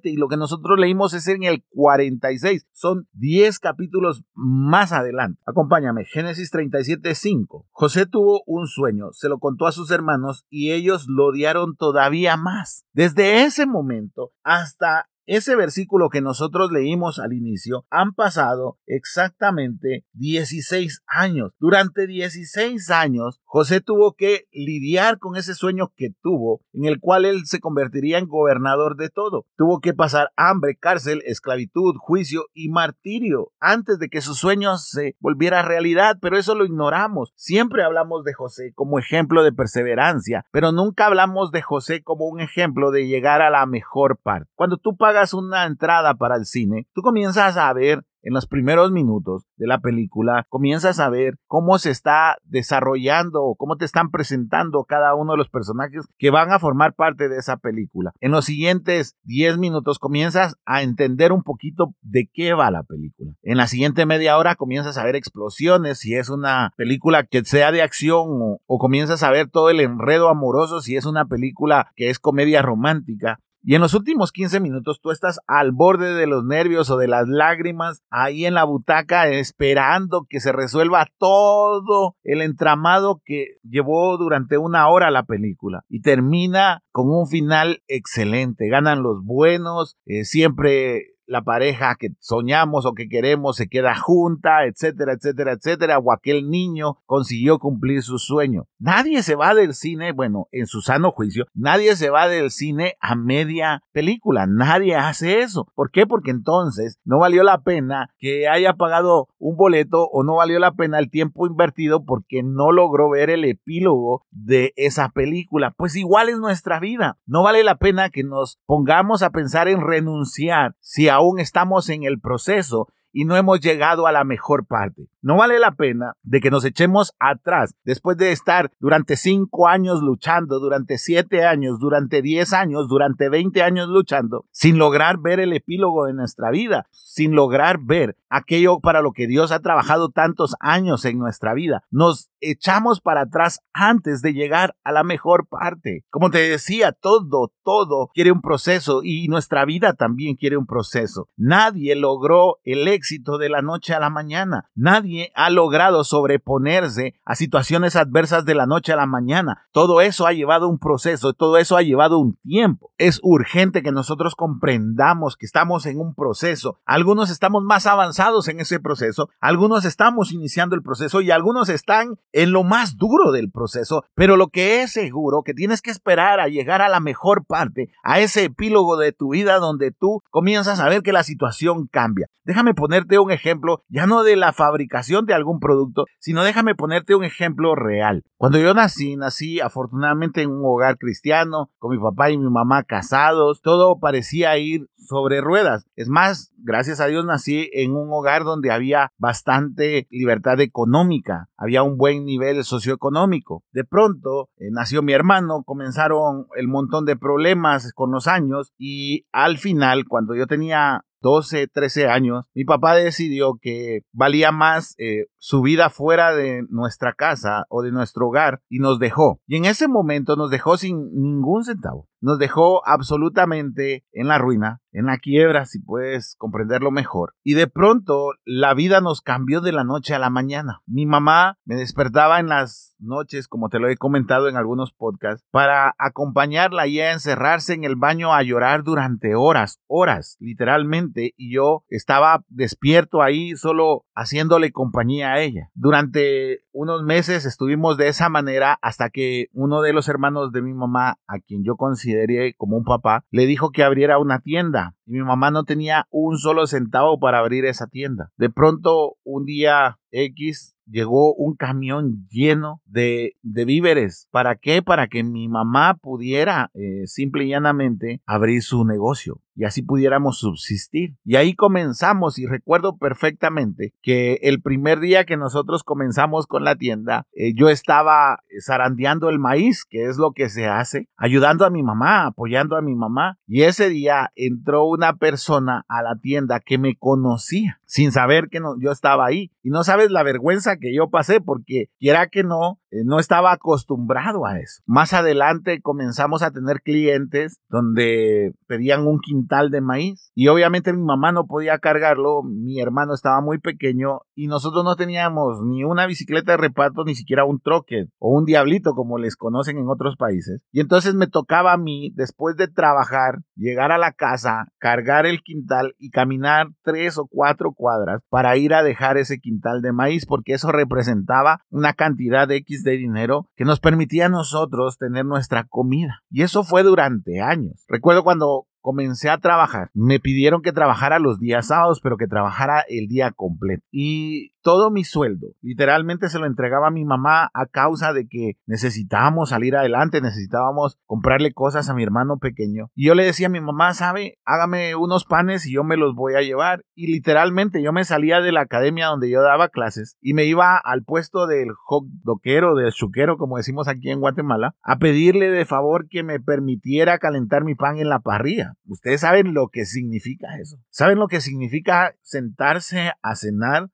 y 0.03 0.15
lo 0.15 0.27
que 0.27 0.37
nosotros 0.37 0.79
leímos 0.79 1.13
es 1.13 1.27
en 1.27 1.43
el 1.43 1.63
46. 1.69 2.67
Son 2.71 3.07
10 3.13 3.59
capítulos 3.59 4.23
más 4.33 4.91
adelante. 4.91 5.41
Acompáñame, 5.45 6.05
Génesis 6.05 6.51
37, 6.51 7.15
5. 7.15 7.67
José 7.71 8.05
tuvo 8.05 8.43
un 8.45 8.67
sueño, 8.67 9.11
se 9.11 9.29
lo 9.29 9.39
contó 9.39 9.67
a 9.67 9.71
sus 9.71 9.91
hermanos 9.91 10.45
y 10.49 10.71
ellos 10.71 11.05
lo 11.07 11.27
odiaron 11.27 11.75
todavía 11.75 12.37
más. 12.37 12.85
Desde 12.93 13.43
ese 13.43 13.65
momento 13.65 14.31
hasta 14.43 15.07
ese 15.25 15.55
versículo 15.55 16.09
que 16.09 16.21
nosotros 16.21 16.71
leímos 16.71 17.19
al 17.19 17.33
inicio, 17.33 17.85
han 17.89 18.13
pasado 18.13 18.77
exactamente 18.85 20.05
16 20.13 21.03
años. 21.07 21.51
Durante 21.59 22.07
16 22.07 22.89
años, 22.89 23.41
José 23.45 23.81
tuvo 23.81 24.13
que 24.13 24.47
lidiar 24.51 25.19
con 25.19 25.35
ese 25.35 25.53
sueño 25.53 25.91
que 25.95 26.09
tuvo, 26.21 26.61
en 26.73 26.85
el 26.85 26.99
cual 26.99 27.25
él 27.25 27.45
se 27.45 27.59
convertiría 27.59 28.17
en 28.17 28.27
gobernador 28.27 28.95
de 28.95 29.09
todo. 29.09 29.45
Tuvo 29.57 29.79
que 29.79 29.93
pasar 29.93 30.31
hambre, 30.35 30.75
cárcel, 30.75 31.21
esclavitud, 31.25 31.95
juicio 31.99 32.45
y 32.53 32.69
martirio 32.69 33.51
antes 33.59 33.99
de 33.99 34.09
que 34.09 34.21
su 34.21 34.33
sueño 34.35 34.77
se 34.77 35.15
volviera 35.19 35.61
realidad, 35.61 36.17
pero 36.21 36.37
eso 36.37 36.55
lo 36.55 36.65
ignoramos. 36.65 37.31
Siempre 37.35 37.83
hablamos 37.83 38.23
de 38.23 38.33
José 38.33 38.71
como 38.75 38.99
ejemplo 38.99 39.43
de 39.43 39.53
perseverancia, 39.53 40.45
pero 40.51 40.71
nunca 40.71 41.05
hablamos 41.05 41.51
de 41.51 41.61
José 41.61 42.03
como 42.03 42.25
un 42.27 42.41
ejemplo 42.41 42.91
de 42.91 43.07
llegar 43.07 43.41
a 43.41 43.49
la 43.49 43.65
mejor 43.65 44.17
parte. 44.21 44.49
Cuando 44.55 44.77
tú 44.77 44.95
una 45.33 45.65
entrada 45.65 46.15
para 46.15 46.35
el 46.35 46.45
cine, 46.45 46.87
tú 46.93 47.01
comienzas 47.01 47.57
a 47.57 47.71
ver 47.73 48.03
en 48.23 48.33
los 48.33 48.47
primeros 48.47 48.91
minutos 48.91 49.43
de 49.57 49.67
la 49.67 49.79
película, 49.79 50.45
comienzas 50.49 50.99
a 50.99 51.09
ver 51.09 51.35
cómo 51.45 51.77
se 51.77 51.91
está 51.91 52.37
desarrollando 52.43 53.43
o 53.43 53.55
cómo 53.55 53.75
te 53.75 53.85
están 53.85 54.11
presentando 54.11 54.85
cada 54.85 55.13
uno 55.13 55.33
de 55.33 55.37
los 55.37 55.49
personajes 55.49 56.05
que 56.17 56.29
van 56.29 56.51
a 56.51 56.59
formar 56.59 56.93
parte 56.93 57.27
de 57.27 57.37
esa 57.37 57.57
película. 57.57 58.13
En 58.21 58.31
los 58.31 58.45
siguientes 58.45 59.17
10 59.23 59.57
minutos 59.57 59.99
comienzas 59.99 60.55
a 60.65 60.83
entender 60.83 61.33
un 61.33 61.43
poquito 61.43 61.93
de 62.01 62.29
qué 62.33 62.53
va 62.53 62.71
la 62.71 62.83
película. 62.83 63.33
En 63.43 63.57
la 63.57 63.67
siguiente 63.67 64.05
media 64.05 64.37
hora 64.37 64.55
comienzas 64.55 64.97
a 64.97 65.03
ver 65.03 65.17
explosiones 65.17 65.99
si 65.99 66.15
es 66.15 66.29
una 66.29 66.71
película 66.77 67.23
que 67.23 67.43
sea 67.43 67.71
de 67.73 67.81
acción 67.81 68.25
o, 68.41 68.61
o 68.65 68.79
comienzas 68.79 69.21
a 69.23 69.31
ver 69.31 69.49
todo 69.49 69.69
el 69.69 69.81
enredo 69.81 70.29
amoroso 70.29 70.79
si 70.79 70.95
es 70.95 71.05
una 71.05 71.25
película 71.25 71.91
que 71.95 72.09
es 72.09 72.19
comedia 72.19 72.61
romántica. 72.61 73.39
Y 73.65 73.75
en 73.75 73.81
los 73.81 73.93
últimos 73.93 74.33
15 74.33 74.59
minutos 74.59 74.99
tú 75.01 75.11
estás 75.11 75.39
al 75.47 75.71
borde 75.71 76.13
de 76.13 76.27
los 76.27 76.43
nervios 76.43 76.89
o 76.89 76.97
de 76.97 77.07
las 77.07 77.29
lágrimas, 77.29 78.03
ahí 78.09 78.45
en 78.45 78.55
la 78.55 78.65
butaca, 78.65 79.29
esperando 79.29 80.25
que 80.29 80.41
se 80.41 80.51
resuelva 80.51 81.07
todo 81.17 82.17
el 82.25 82.41
entramado 82.41 83.21
que 83.23 83.55
llevó 83.63 84.17
durante 84.17 84.57
una 84.57 84.89
hora 84.89 85.11
la 85.11 85.23
película. 85.23 85.85
Y 85.87 86.01
termina 86.01 86.81
con 86.91 87.09
un 87.09 87.25
final 87.25 87.81
excelente. 87.87 88.67
Ganan 88.67 89.01
los 89.01 89.23
buenos, 89.23 89.95
eh, 90.05 90.25
siempre 90.25 91.12
la 91.25 91.43
pareja 91.43 91.95
que 91.95 92.09
soñamos 92.19 92.85
o 92.85 92.93
que 92.93 93.09
queremos 93.09 93.55
se 93.55 93.67
queda 93.67 93.95
junta, 93.95 94.65
etcétera, 94.65 95.13
etcétera, 95.13 95.53
etcétera, 95.53 95.97
o 95.99 96.11
aquel 96.11 96.49
niño 96.49 96.97
consiguió 97.05 97.59
cumplir 97.59 98.01
su 98.03 98.19
sueño. 98.19 98.67
Nadie 98.79 99.23
se 99.23 99.35
va 99.35 99.53
del 99.53 99.73
cine, 99.73 100.11
bueno, 100.11 100.47
en 100.51 100.67
su 100.67 100.81
sano 100.81 101.11
juicio, 101.11 101.45
nadie 101.53 101.95
se 101.95 102.09
va 102.09 102.27
del 102.27 102.51
cine 102.51 102.95
a 102.99 103.15
media 103.15 103.83
película, 103.91 104.45
nadie 104.47 104.95
hace 104.95 105.41
eso. 105.41 105.67
¿Por 105.75 105.91
qué? 105.91 106.05
Porque 106.05 106.31
entonces 106.31 106.99
no 107.03 107.19
valió 107.19 107.43
la 107.43 107.61
pena 107.61 108.09
que 108.17 108.47
haya 108.47 108.73
pagado 108.73 109.29
un 109.39 109.55
boleto 109.55 110.07
o 110.11 110.23
no 110.23 110.35
valió 110.35 110.59
la 110.59 110.73
pena 110.73 110.99
el 110.99 111.09
tiempo 111.09 111.47
invertido 111.47 112.03
porque 112.05 112.43
no 112.43 112.71
logró 112.71 113.09
ver 113.09 113.29
el 113.29 113.45
epílogo 113.45 114.25
de 114.31 114.73
esa 114.75 115.09
película. 115.09 115.73
Pues 115.77 115.95
igual 115.95 116.29
es 116.29 116.37
nuestra 116.39 116.79
vida. 116.79 117.17
No 117.25 117.43
vale 117.43 117.63
la 117.63 117.75
pena 117.75 118.09
que 118.09 118.23
nos 118.23 118.59
pongamos 118.65 119.23
a 119.23 119.31
pensar 119.31 119.67
en 119.67 119.81
renunciar 119.81 120.75
si 120.79 121.09
aún 121.13 121.39
estamos 121.39 121.89
en 121.89 122.03
el 122.03 122.19
proceso 122.19 122.87
y 123.11 123.25
no 123.25 123.37
hemos 123.37 123.59
llegado 123.59 124.07
a 124.07 124.11
la 124.11 124.23
mejor 124.23 124.65
parte. 124.65 125.07
No 125.23 125.37
vale 125.37 125.57
la 125.57 125.71
pena 125.71 126.17
de 126.21 126.41
que 126.41 126.51
nos 126.51 126.65
echemos 126.65 127.13
atrás 127.17 127.75
después 127.85 128.17
de 128.17 128.33
estar 128.33 128.71
durante 128.81 129.15
cinco 129.15 129.69
años 129.69 130.01
luchando, 130.01 130.59
durante 130.59 130.97
siete 130.97 131.45
años, 131.45 131.79
durante 131.79 132.21
diez 132.21 132.51
años, 132.51 132.89
durante 132.89 133.29
veinte 133.29 133.63
años 133.63 133.87
luchando, 133.87 134.45
sin 134.51 134.77
lograr 134.77 135.19
ver 135.19 135.39
el 135.39 135.53
epílogo 135.53 136.07
de 136.07 136.13
nuestra 136.13 136.51
vida, 136.51 136.87
sin 136.91 137.35
lograr 137.35 137.79
ver 137.79 138.17
aquello 138.29 138.81
para 138.81 139.01
lo 139.01 139.13
que 139.13 139.27
Dios 139.27 139.53
ha 139.53 139.61
trabajado 139.61 140.09
tantos 140.09 140.55
años 140.59 141.05
en 141.05 141.19
nuestra 141.19 141.53
vida. 141.53 141.83
Nos 141.89 142.29
echamos 142.41 142.99
para 142.99 143.21
atrás 143.21 143.61
antes 143.71 144.21
de 144.21 144.33
llegar 144.33 144.75
a 144.83 144.91
la 144.91 145.05
mejor 145.05 145.47
parte. 145.47 146.03
Como 146.09 146.31
te 146.31 146.39
decía, 146.39 146.91
todo, 146.91 147.53
todo 147.63 148.09
quiere 148.13 148.33
un 148.33 148.41
proceso 148.41 149.01
y 149.03 149.29
nuestra 149.29 149.63
vida 149.63 149.93
también 149.93 150.35
quiere 150.35 150.57
un 150.57 150.65
proceso. 150.65 151.29
Nadie 151.37 151.95
logró 151.95 152.57
el 152.63 152.89
éxito 152.89 153.37
de 153.37 153.47
la 153.47 153.61
noche 153.61 153.93
a 153.93 154.01
la 154.01 154.09
mañana. 154.09 154.69
Nadie 154.75 155.12
Ha 155.35 155.49
logrado 155.49 156.03
sobreponerse 156.03 157.15
a 157.25 157.35
situaciones 157.35 157.95
adversas 157.95 158.45
de 158.45 158.55
la 158.55 158.65
noche 158.65 158.93
a 158.93 158.97
la 158.97 159.05
mañana. 159.05 159.67
Todo 159.71 160.01
eso 160.01 160.27
ha 160.27 160.33
llevado 160.33 160.67
un 160.67 160.79
proceso, 160.79 161.33
todo 161.33 161.57
eso 161.57 161.77
ha 161.77 161.81
llevado 161.81 162.19
un 162.19 162.35
tiempo. 162.43 162.91
Es 162.97 163.19
urgente 163.23 163.83
que 163.83 163.91
nosotros 163.91 164.35
comprendamos 164.35 165.35
que 165.35 165.45
estamos 165.45 165.85
en 165.85 165.99
un 165.99 166.15
proceso. 166.15 166.79
Algunos 166.85 167.29
estamos 167.29 167.63
más 167.63 167.85
avanzados 167.85 168.47
en 168.47 168.59
ese 168.59 168.79
proceso, 168.79 169.29
algunos 169.39 169.85
estamos 169.85 170.31
iniciando 170.31 170.75
el 170.75 170.83
proceso 170.83 171.21
y 171.21 171.31
algunos 171.31 171.69
están 171.69 172.17
en 172.31 172.51
lo 172.51 172.63
más 172.63 172.97
duro 172.97 173.31
del 173.31 173.51
proceso, 173.51 174.05
pero 174.15 174.37
lo 174.37 174.47
que 174.47 174.81
es 174.81 174.91
seguro 174.91 175.43
que 175.43 175.53
tienes 175.53 175.81
que 175.81 175.91
esperar 175.91 176.39
a 176.39 176.47
llegar 176.47 176.81
a 176.81 176.89
la 176.89 176.99
mejor 176.99 177.45
parte, 177.45 177.89
a 178.03 178.19
ese 178.19 178.45
epílogo 178.45 178.97
de 178.97 179.11
tu 179.11 179.31
vida 179.31 179.59
donde 179.59 179.91
tú 179.91 180.21
comienzas 180.29 180.79
a 180.79 180.89
ver 180.89 181.01
que 181.01 181.13
la 181.13 181.23
situación 181.23 181.87
cambia. 181.87 182.27
Déjame 182.45 182.73
ponerte 182.73 183.19
un 183.19 183.31
ejemplo, 183.31 183.83
ya 183.87 184.05
no 184.05 184.23
de 184.23 184.35
la 184.35 184.51
fabricación 184.51 185.02
de 185.03 185.33
algún 185.33 185.59
producto, 185.59 186.05
sino 186.19 186.43
déjame 186.43 186.75
ponerte 186.75 187.15
un 187.15 187.23
ejemplo 187.23 187.75
real. 187.75 188.23
Cuando 188.37 188.57
yo 188.57 188.73
nací, 188.73 189.15
nací 189.15 189.59
afortunadamente 189.59 190.41
en 190.41 190.51
un 190.51 190.61
hogar 190.63 190.97
cristiano, 190.97 191.69
con 191.77 191.95
mi 191.95 192.01
papá 192.01 192.31
y 192.31 192.37
mi 192.37 192.49
mamá 192.49 192.83
casados, 192.83 193.61
todo 193.61 193.99
parecía 193.99 194.57
ir 194.57 194.87
sobre 194.97 195.41
ruedas. 195.41 195.85
Es 195.95 196.09
más, 196.09 196.51
gracias 196.57 196.99
a 196.99 197.07
Dios 197.07 197.25
nací 197.25 197.69
en 197.73 197.91
un 197.91 198.09
hogar 198.11 198.43
donde 198.43 198.71
había 198.71 199.11
bastante 199.17 200.07
libertad 200.09 200.59
económica, 200.61 201.49
había 201.57 201.83
un 201.83 201.97
buen 201.97 202.25
nivel 202.25 202.63
socioeconómico. 202.63 203.63
De 203.71 203.83
pronto 203.83 204.49
eh, 204.57 204.69
nació 204.71 205.01
mi 205.01 205.13
hermano, 205.13 205.63
comenzaron 205.65 206.47
el 206.55 206.67
montón 206.67 207.05
de 207.05 207.17
problemas 207.17 207.91
con 207.93 208.11
los 208.11 208.27
años 208.27 208.73
y 208.77 209.25
al 209.31 209.57
final, 209.57 210.05
cuando 210.07 210.35
yo 210.35 210.47
tenía 210.47 211.03
12, 211.23 211.67
13 211.67 212.07
años, 212.07 212.45
mi 212.53 212.65
papá 212.65 212.95
decidió 212.95 213.57
que 213.59 214.01
valía 214.11 214.51
más 214.51 214.93
eh, 214.99 215.27
su 215.37 215.61
vida 215.61 215.89
fuera 215.89 216.35
de 216.35 216.63
nuestra 216.69 217.13
casa 217.13 217.63
o 217.69 217.81
de 217.81 217.91
nuestro 217.91 218.27
hogar 218.27 218.61
y 218.69 218.79
nos 218.79 218.99
dejó. 218.99 219.39
Y 219.47 219.55
en 219.55 219.65
ese 219.65 219.87
momento 219.87 220.35
nos 220.35 220.51
dejó 220.51 220.75
sin 220.77 221.09
ningún 221.13 221.63
centavo 221.63 222.07
nos 222.23 222.39
dejó 222.39 222.87
absolutamente 222.87 224.05
en 224.13 224.29
la 224.29 224.37
ruina, 224.37 224.81
en 224.93 225.07
la 225.07 225.17
quiebra, 225.17 225.65
si 225.65 225.79
puedes 225.79 226.35
comprenderlo 226.37 226.89
mejor. 226.89 227.33
Y 227.43 227.53
de 227.53 227.67
pronto 227.67 228.31
la 228.45 228.73
vida 228.73 229.01
nos 229.01 229.21
cambió 229.21 229.59
de 229.59 229.73
la 229.73 229.83
noche 229.83 230.15
a 230.15 230.19
la 230.19 230.29
mañana. 230.29 230.81
Mi 230.85 231.05
mamá 231.05 231.57
me 231.65 231.75
despertaba 231.75 232.39
en 232.39 232.47
las 232.47 232.95
noches, 232.99 233.49
como 233.49 233.67
te 233.67 233.79
lo 233.79 233.89
he 233.89 233.97
comentado 233.97 234.47
en 234.47 234.55
algunos 234.55 234.93
podcasts, 234.93 235.45
para 235.51 235.95
acompañarla 235.97 236.87
y 236.87 237.01
a 237.01 237.11
encerrarse 237.11 237.73
en 237.73 237.83
el 237.83 237.97
baño 237.97 238.33
a 238.33 238.41
llorar 238.41 238.83
durante 238.83 239.35
horas, 239.35 239.81
horas, 239.87 240.37
literalmente. 240.39 241.33
Y 241.35 241.53
yo 241.53 241.83
estaba 241.89 242.45
despierto 242.47 243.21
ahí 243.21 243.57
solo 243.57 244.05
haciéndole 244.15 244.71
compañía 244.71 245.33
a 245.33 245.41
ella. 245.41 245.69
Durante 245.73 246.61
unos 246.71 247.03
meses 247.03 247.45
estuvimos 247.45 247.97
de 247.97 248.07
esa 248.07 248.29
manera 248.29 248.79
hasta 248.81 249.09
que 249.09 249.47
uno 249.51 249.81
de 249.81 249.91
los 249.91 250.07
hermanos 250.07 250.53
de 250.53 250.61
mi 250.61 250.73
mamá, 250.73 251.19
a 251.27 251.39
quien 251.39 251.65
yo 251.65 251.75
considero 251.75 252.12
como 252.57 252.77
un 252.77 252.83
papá, 252.83 253.25
le 253.31 253.45
dijo 253.45 253.71
que 253.71 253.83
abriera 253.83 254.19
una 254.19 254.39
tienda 254.39 254.95
y 255.05 255.13
mi 255.13 255.23
mamá 255.23 255.51
no 255.51 255.63
tenía 255.63 256.07
un 256.09 256.37
solo 256.37 256.67
centavo 256.67 257.19
para 257.19 257.39
abrir 257.39 257.65
esa 257.65 257.87
tienda. 257.87 258.31
De 258.37 258.49
pronto, 258.49 259.17
un 259.23 259.45
día 259.45 259.99
X 260.11 260.75
llegó 260.85 261.33
un 261.33 261.55
camión 261.55 262.27
lleno 262.29 262.81
de, 262.85 263.33
de 263.41 263.65
víveres. 263.65 264.27
¿Para 264.31 264.55
qué? 264.55 264.81
Para 264.81 265.07
que 265.07 265.23
mi 265.23 265.47
mamá 265.47 265.95
pudiera 265.95 266.71
eh, 266.73 267.05
simple 267.05 267.45
y 267.45 267.49
llanamente 267.49 268.21
abrir 268.25 268.61
su 268.61 268.85
negocio 268.85 269.42
y 269.55 269.65
así 269.65 269.81
pudiéramos 269.81 270.39
subsistir. 270.39 271.15
Y 271.23 271.35
ahí 271.35 271.53
comenzamos 271.53 272.39
y 272.39 272.45
recuerdo 272.45 272.97
perfectamente 272.97 273.93
que 274.01 274.39
el 274.43 274.61
primer 274.61 274.99
día 274.99 275.25
que 275.25 275.37
nosotros 275.37 275.83
comenzamos 275.83 276.47
con 276.47 276.63
la 276.63 276.75
tienda, 276.75 277.25
eh, 277.33 277.53
yo 277.53 277.69
estaba 277.69 278.39
zarandeando 278.65 279.29
el 279.29 279.39
maíz, 279.39 279.85
que 279.87 280.05
es 280.05 280.17
lo 280.17 280.31
que 280.31 280.49
se 280.49 280.67
hace, 280.67 281.07
ayudando 281.17 281.65
a 281.65 281.69
mi 281.69 281.83
mamá, 281.83 282.25
apoyando 282.25 282.75
a 282.75 282.81
mi 282.81 282.95
mamá. 282.95 283.37
Y 283.47 283.63
ese 283.63 283.89
día 283.89 284.31
entró 284.35 284.85
una 284.85 285.15
persona 285.15 285.85
a 285.87 286.01
la 286.01 286.15
tienda 286.15 286.59
que 286.59 286.77
me 286.77 286.95
conocía 286.95 287.79
sin 287.93 288.11
saber 288.11 288.49
que 288.49 288.59
no, 288.59 288.75
yo 288.79 288.91
estaba 288.91 289.27
ahí. 289.27 289.51
Y 289.61 289.69
no 289.69 289.83
sabes 289.83 290.09
la 290.09 290.23
vergüenza 290.23 290.77
que 290.77 290.95
yo 290.95 291.11
pasé 291.11 291.41
porque 291.41 291.89
quiera 291.99 292.25
que 292.25 292.43
no, 292.43 292.79
eh, 292.89 293.03
no 293.05 293.19
estaba 293.19 293.51
acostumbrado 293.51 294.47
a 294.47 294.57
eso. 294.57 294.81
Más 294.87 295.13
adelante 295.13 295.79
comenzamos 295.79 296.41
a 296.41 296.49
tener 296.49 296.81
clientes 296.81 297.59
donde 297.69 298.53
pedían 298.65 299.05
un 299.05 299.19
quintal 299.19 299.42
de 299.47 299.81
maíz 299.81 300.31
y 300.35 300.47
obviamente 300.47 300.93
mi 300.93 301.03
mamá 301.03 301.31
no 301.31 301.45
podía 301.45 301.77
cargarlo, 301.77 302.41
mi 302.43 302.79
hermano 302.79 303.13
estaba 303.13 303.41
muy 303.41 303.59
pequeño 303.59 304.21
y 304.35 304.47
nosotros 304.47 304.83
no 304.83 304.95
teníamos 304.95 305.63
ni 305.65 305.83
una 305.83 306.07
bicicleta 306.07 306.53
de 306.53 306.57
reparto 306.57 307.03
ni 307.03 307.13
siquiera 307.13 307.45
un 307.45 307.59
troque 307.59 308.07
o 308.17 308.35
un 308.35 308.45
diablito 308.45 308.93
como 308.93 309.17
les 309.17 309.35
conocen 309.35 309.77
en 309.77 309.89
otros 309.89 310.15
países. 310.15 310.63
Y 310.71 310.79
entonces 310.79 311.13
me 311.13 311.27
tocaba 311.27 311.73
a 311.73 311.77
mí, 311.77 312.11
después 312.15 312.55
de 312.55 312.67
trabajar, 312.67 313.39
llegar 313.55 313.91
a 313.91 313.97
la 313.97 314.11
casa, 314.11 314.67
cargar 314.79 315.25
el 315.25 315.41
quintal 315.41 315.93
y 315.99 316.09
caminar 316.09 316.67
tres 316.83 317.17
o 317.17 317.27
cuatro 317.27 317.73
cuadras 317.73 318.21
para 318.29 318.57
ir 318.57 318.73
a 318.73 318.83
dejar 318.83 319.17
ese 319.17 319.39
quintal 319.39 319.81
de 319.81 319.93
maíz, 319.93 320.25
porque 320.25 320.53
eso 320.53 320.71
representaba 320.71 321.59
una 321.69 321.93
cantidad 321.93 322.47
de 322.47 322.55
X 322.57 322.83
de 322.83 322.97
dinero 322.97 323.47
que 323.55 323.65
nos 323.65 323.79
permitía 323.79 324.25
a 324.25 324.29
nosotros 324.29 324.97
tener 324.97 325.25
nuestra 325.25 325.65
comida. 325.65 326.21
Y 326.29 326.41
eso 326.41 326.63
fue 326.63 326.83
durante 326.83 327.41
años. 327.41 327.83
Recuerdo 327.87 328.23
cuando 328.23 328.65
comencé 328.83 329.29
a 329.29 329.39
trabajar, 329.39 329.89
me 329.93 330.19
pidieron 330.19 330.61
que 330.61 330.73
trabajara 330.73 331.17
los 331.17 331.39
días 331.39 331.67
sábados, 331.67 332.01
pero 332.03 332.17
que 332.17 332.27
trabajara 332.27 332.85
el 332.87 333.07
día 333.07 333.31
completo. 333.31 333.83
Y 333.91 334.52
todo 334.63 334.89
mi 334.89 335.03
sueldo, 335.03 335.47
literalmente 335.61 336.29
se 336.29 336.39
lo 336.39 336.45
entregaba 336.45 336.87
a 336.87 336.91
mi 336.91 337.05
mamá 337.05 337.51
a 337.53 337.65
causa 337.65 338.13
de 338.13 338.27
que 338.27 338.53
necesitábamos 338.65 339.49
salir 339.49 339.75
adelante, 339.75 340.21
necesitábamos 340.21 340.97
comprarle 341.05 341.53
cosas 341.53 341.89
a 341.89 341.93
mi 341.93 342.01
hermano 342.01 342.37
pequeño. 342.37 342.89
Y 342.95 343.07
yo 343.07 343.15
le 343.15 343.25
decía 343.25 343.47
a 343.47 343.51
mi 343.51 343.59
mamá, 343.59 343.93
sabe, 343.93 344.39
hágame 344.45 344.95
unos 344.95 345.25
panes 345.25 345.65
y 345.67 345.73
yo 345.73 345.83
me 345.83 345.97
los 345.97 346.15
voy 346.15 346.35
a 346.35 346.41
llevar. 346.41 346.85
Y 346.95 347.11
literalmente 347.11 347.83
yo 347.83 347.91
me 347.91 348.05
salía 348.05 348.41
de 348.41 348.51
la 348.51 348.61
academia 348.61 349.07
donde 349.07 349.29
yo 349.29 349.41
daba 349.41 349.69
clases 349.69 350.17
y 350.21 350.33
me 350.33 350.45
iba 350.45 350.77
al 350.77 351.03
puesto 351.03 351.45
del 351.45 351.69
hot 351.85 352.05
doquero, 352.23 352.75
del 352.75 352.93
chuquero, 352.93 353.37
como 353.37 353.57
decimos 353.57 353.87
aquí 353.87 354.09
en 354.09 354.21
Guatemala, 354.21 354.75
a 354.81 354.97
pedirle 354.97 355.51
de 355.51 355.65
favor 355.65 356.07
que 356.07 356.23
me 356.23 356.39
permitiera 356.39 357.19
calentar 357.19 357.65
mi 357.65 357.75
pan 357.75 357.97
en 357.97 358.09
la 358.09 358.19
parrilla. 358.19 358.75
Ustedes 358.85 359.21
saben 359.21 359.53
lo 359.53 359.67
que 359.67 359.85
significa 359.85 360.57
eso. 360.57 360.77
Saben 360.89 361.19
lo 361.19 361.27
que 361.27 361.41
significa 361.41 362.15
sentarse 362.21 363.11
a 363.21 363.35
cenar 363.35 363.89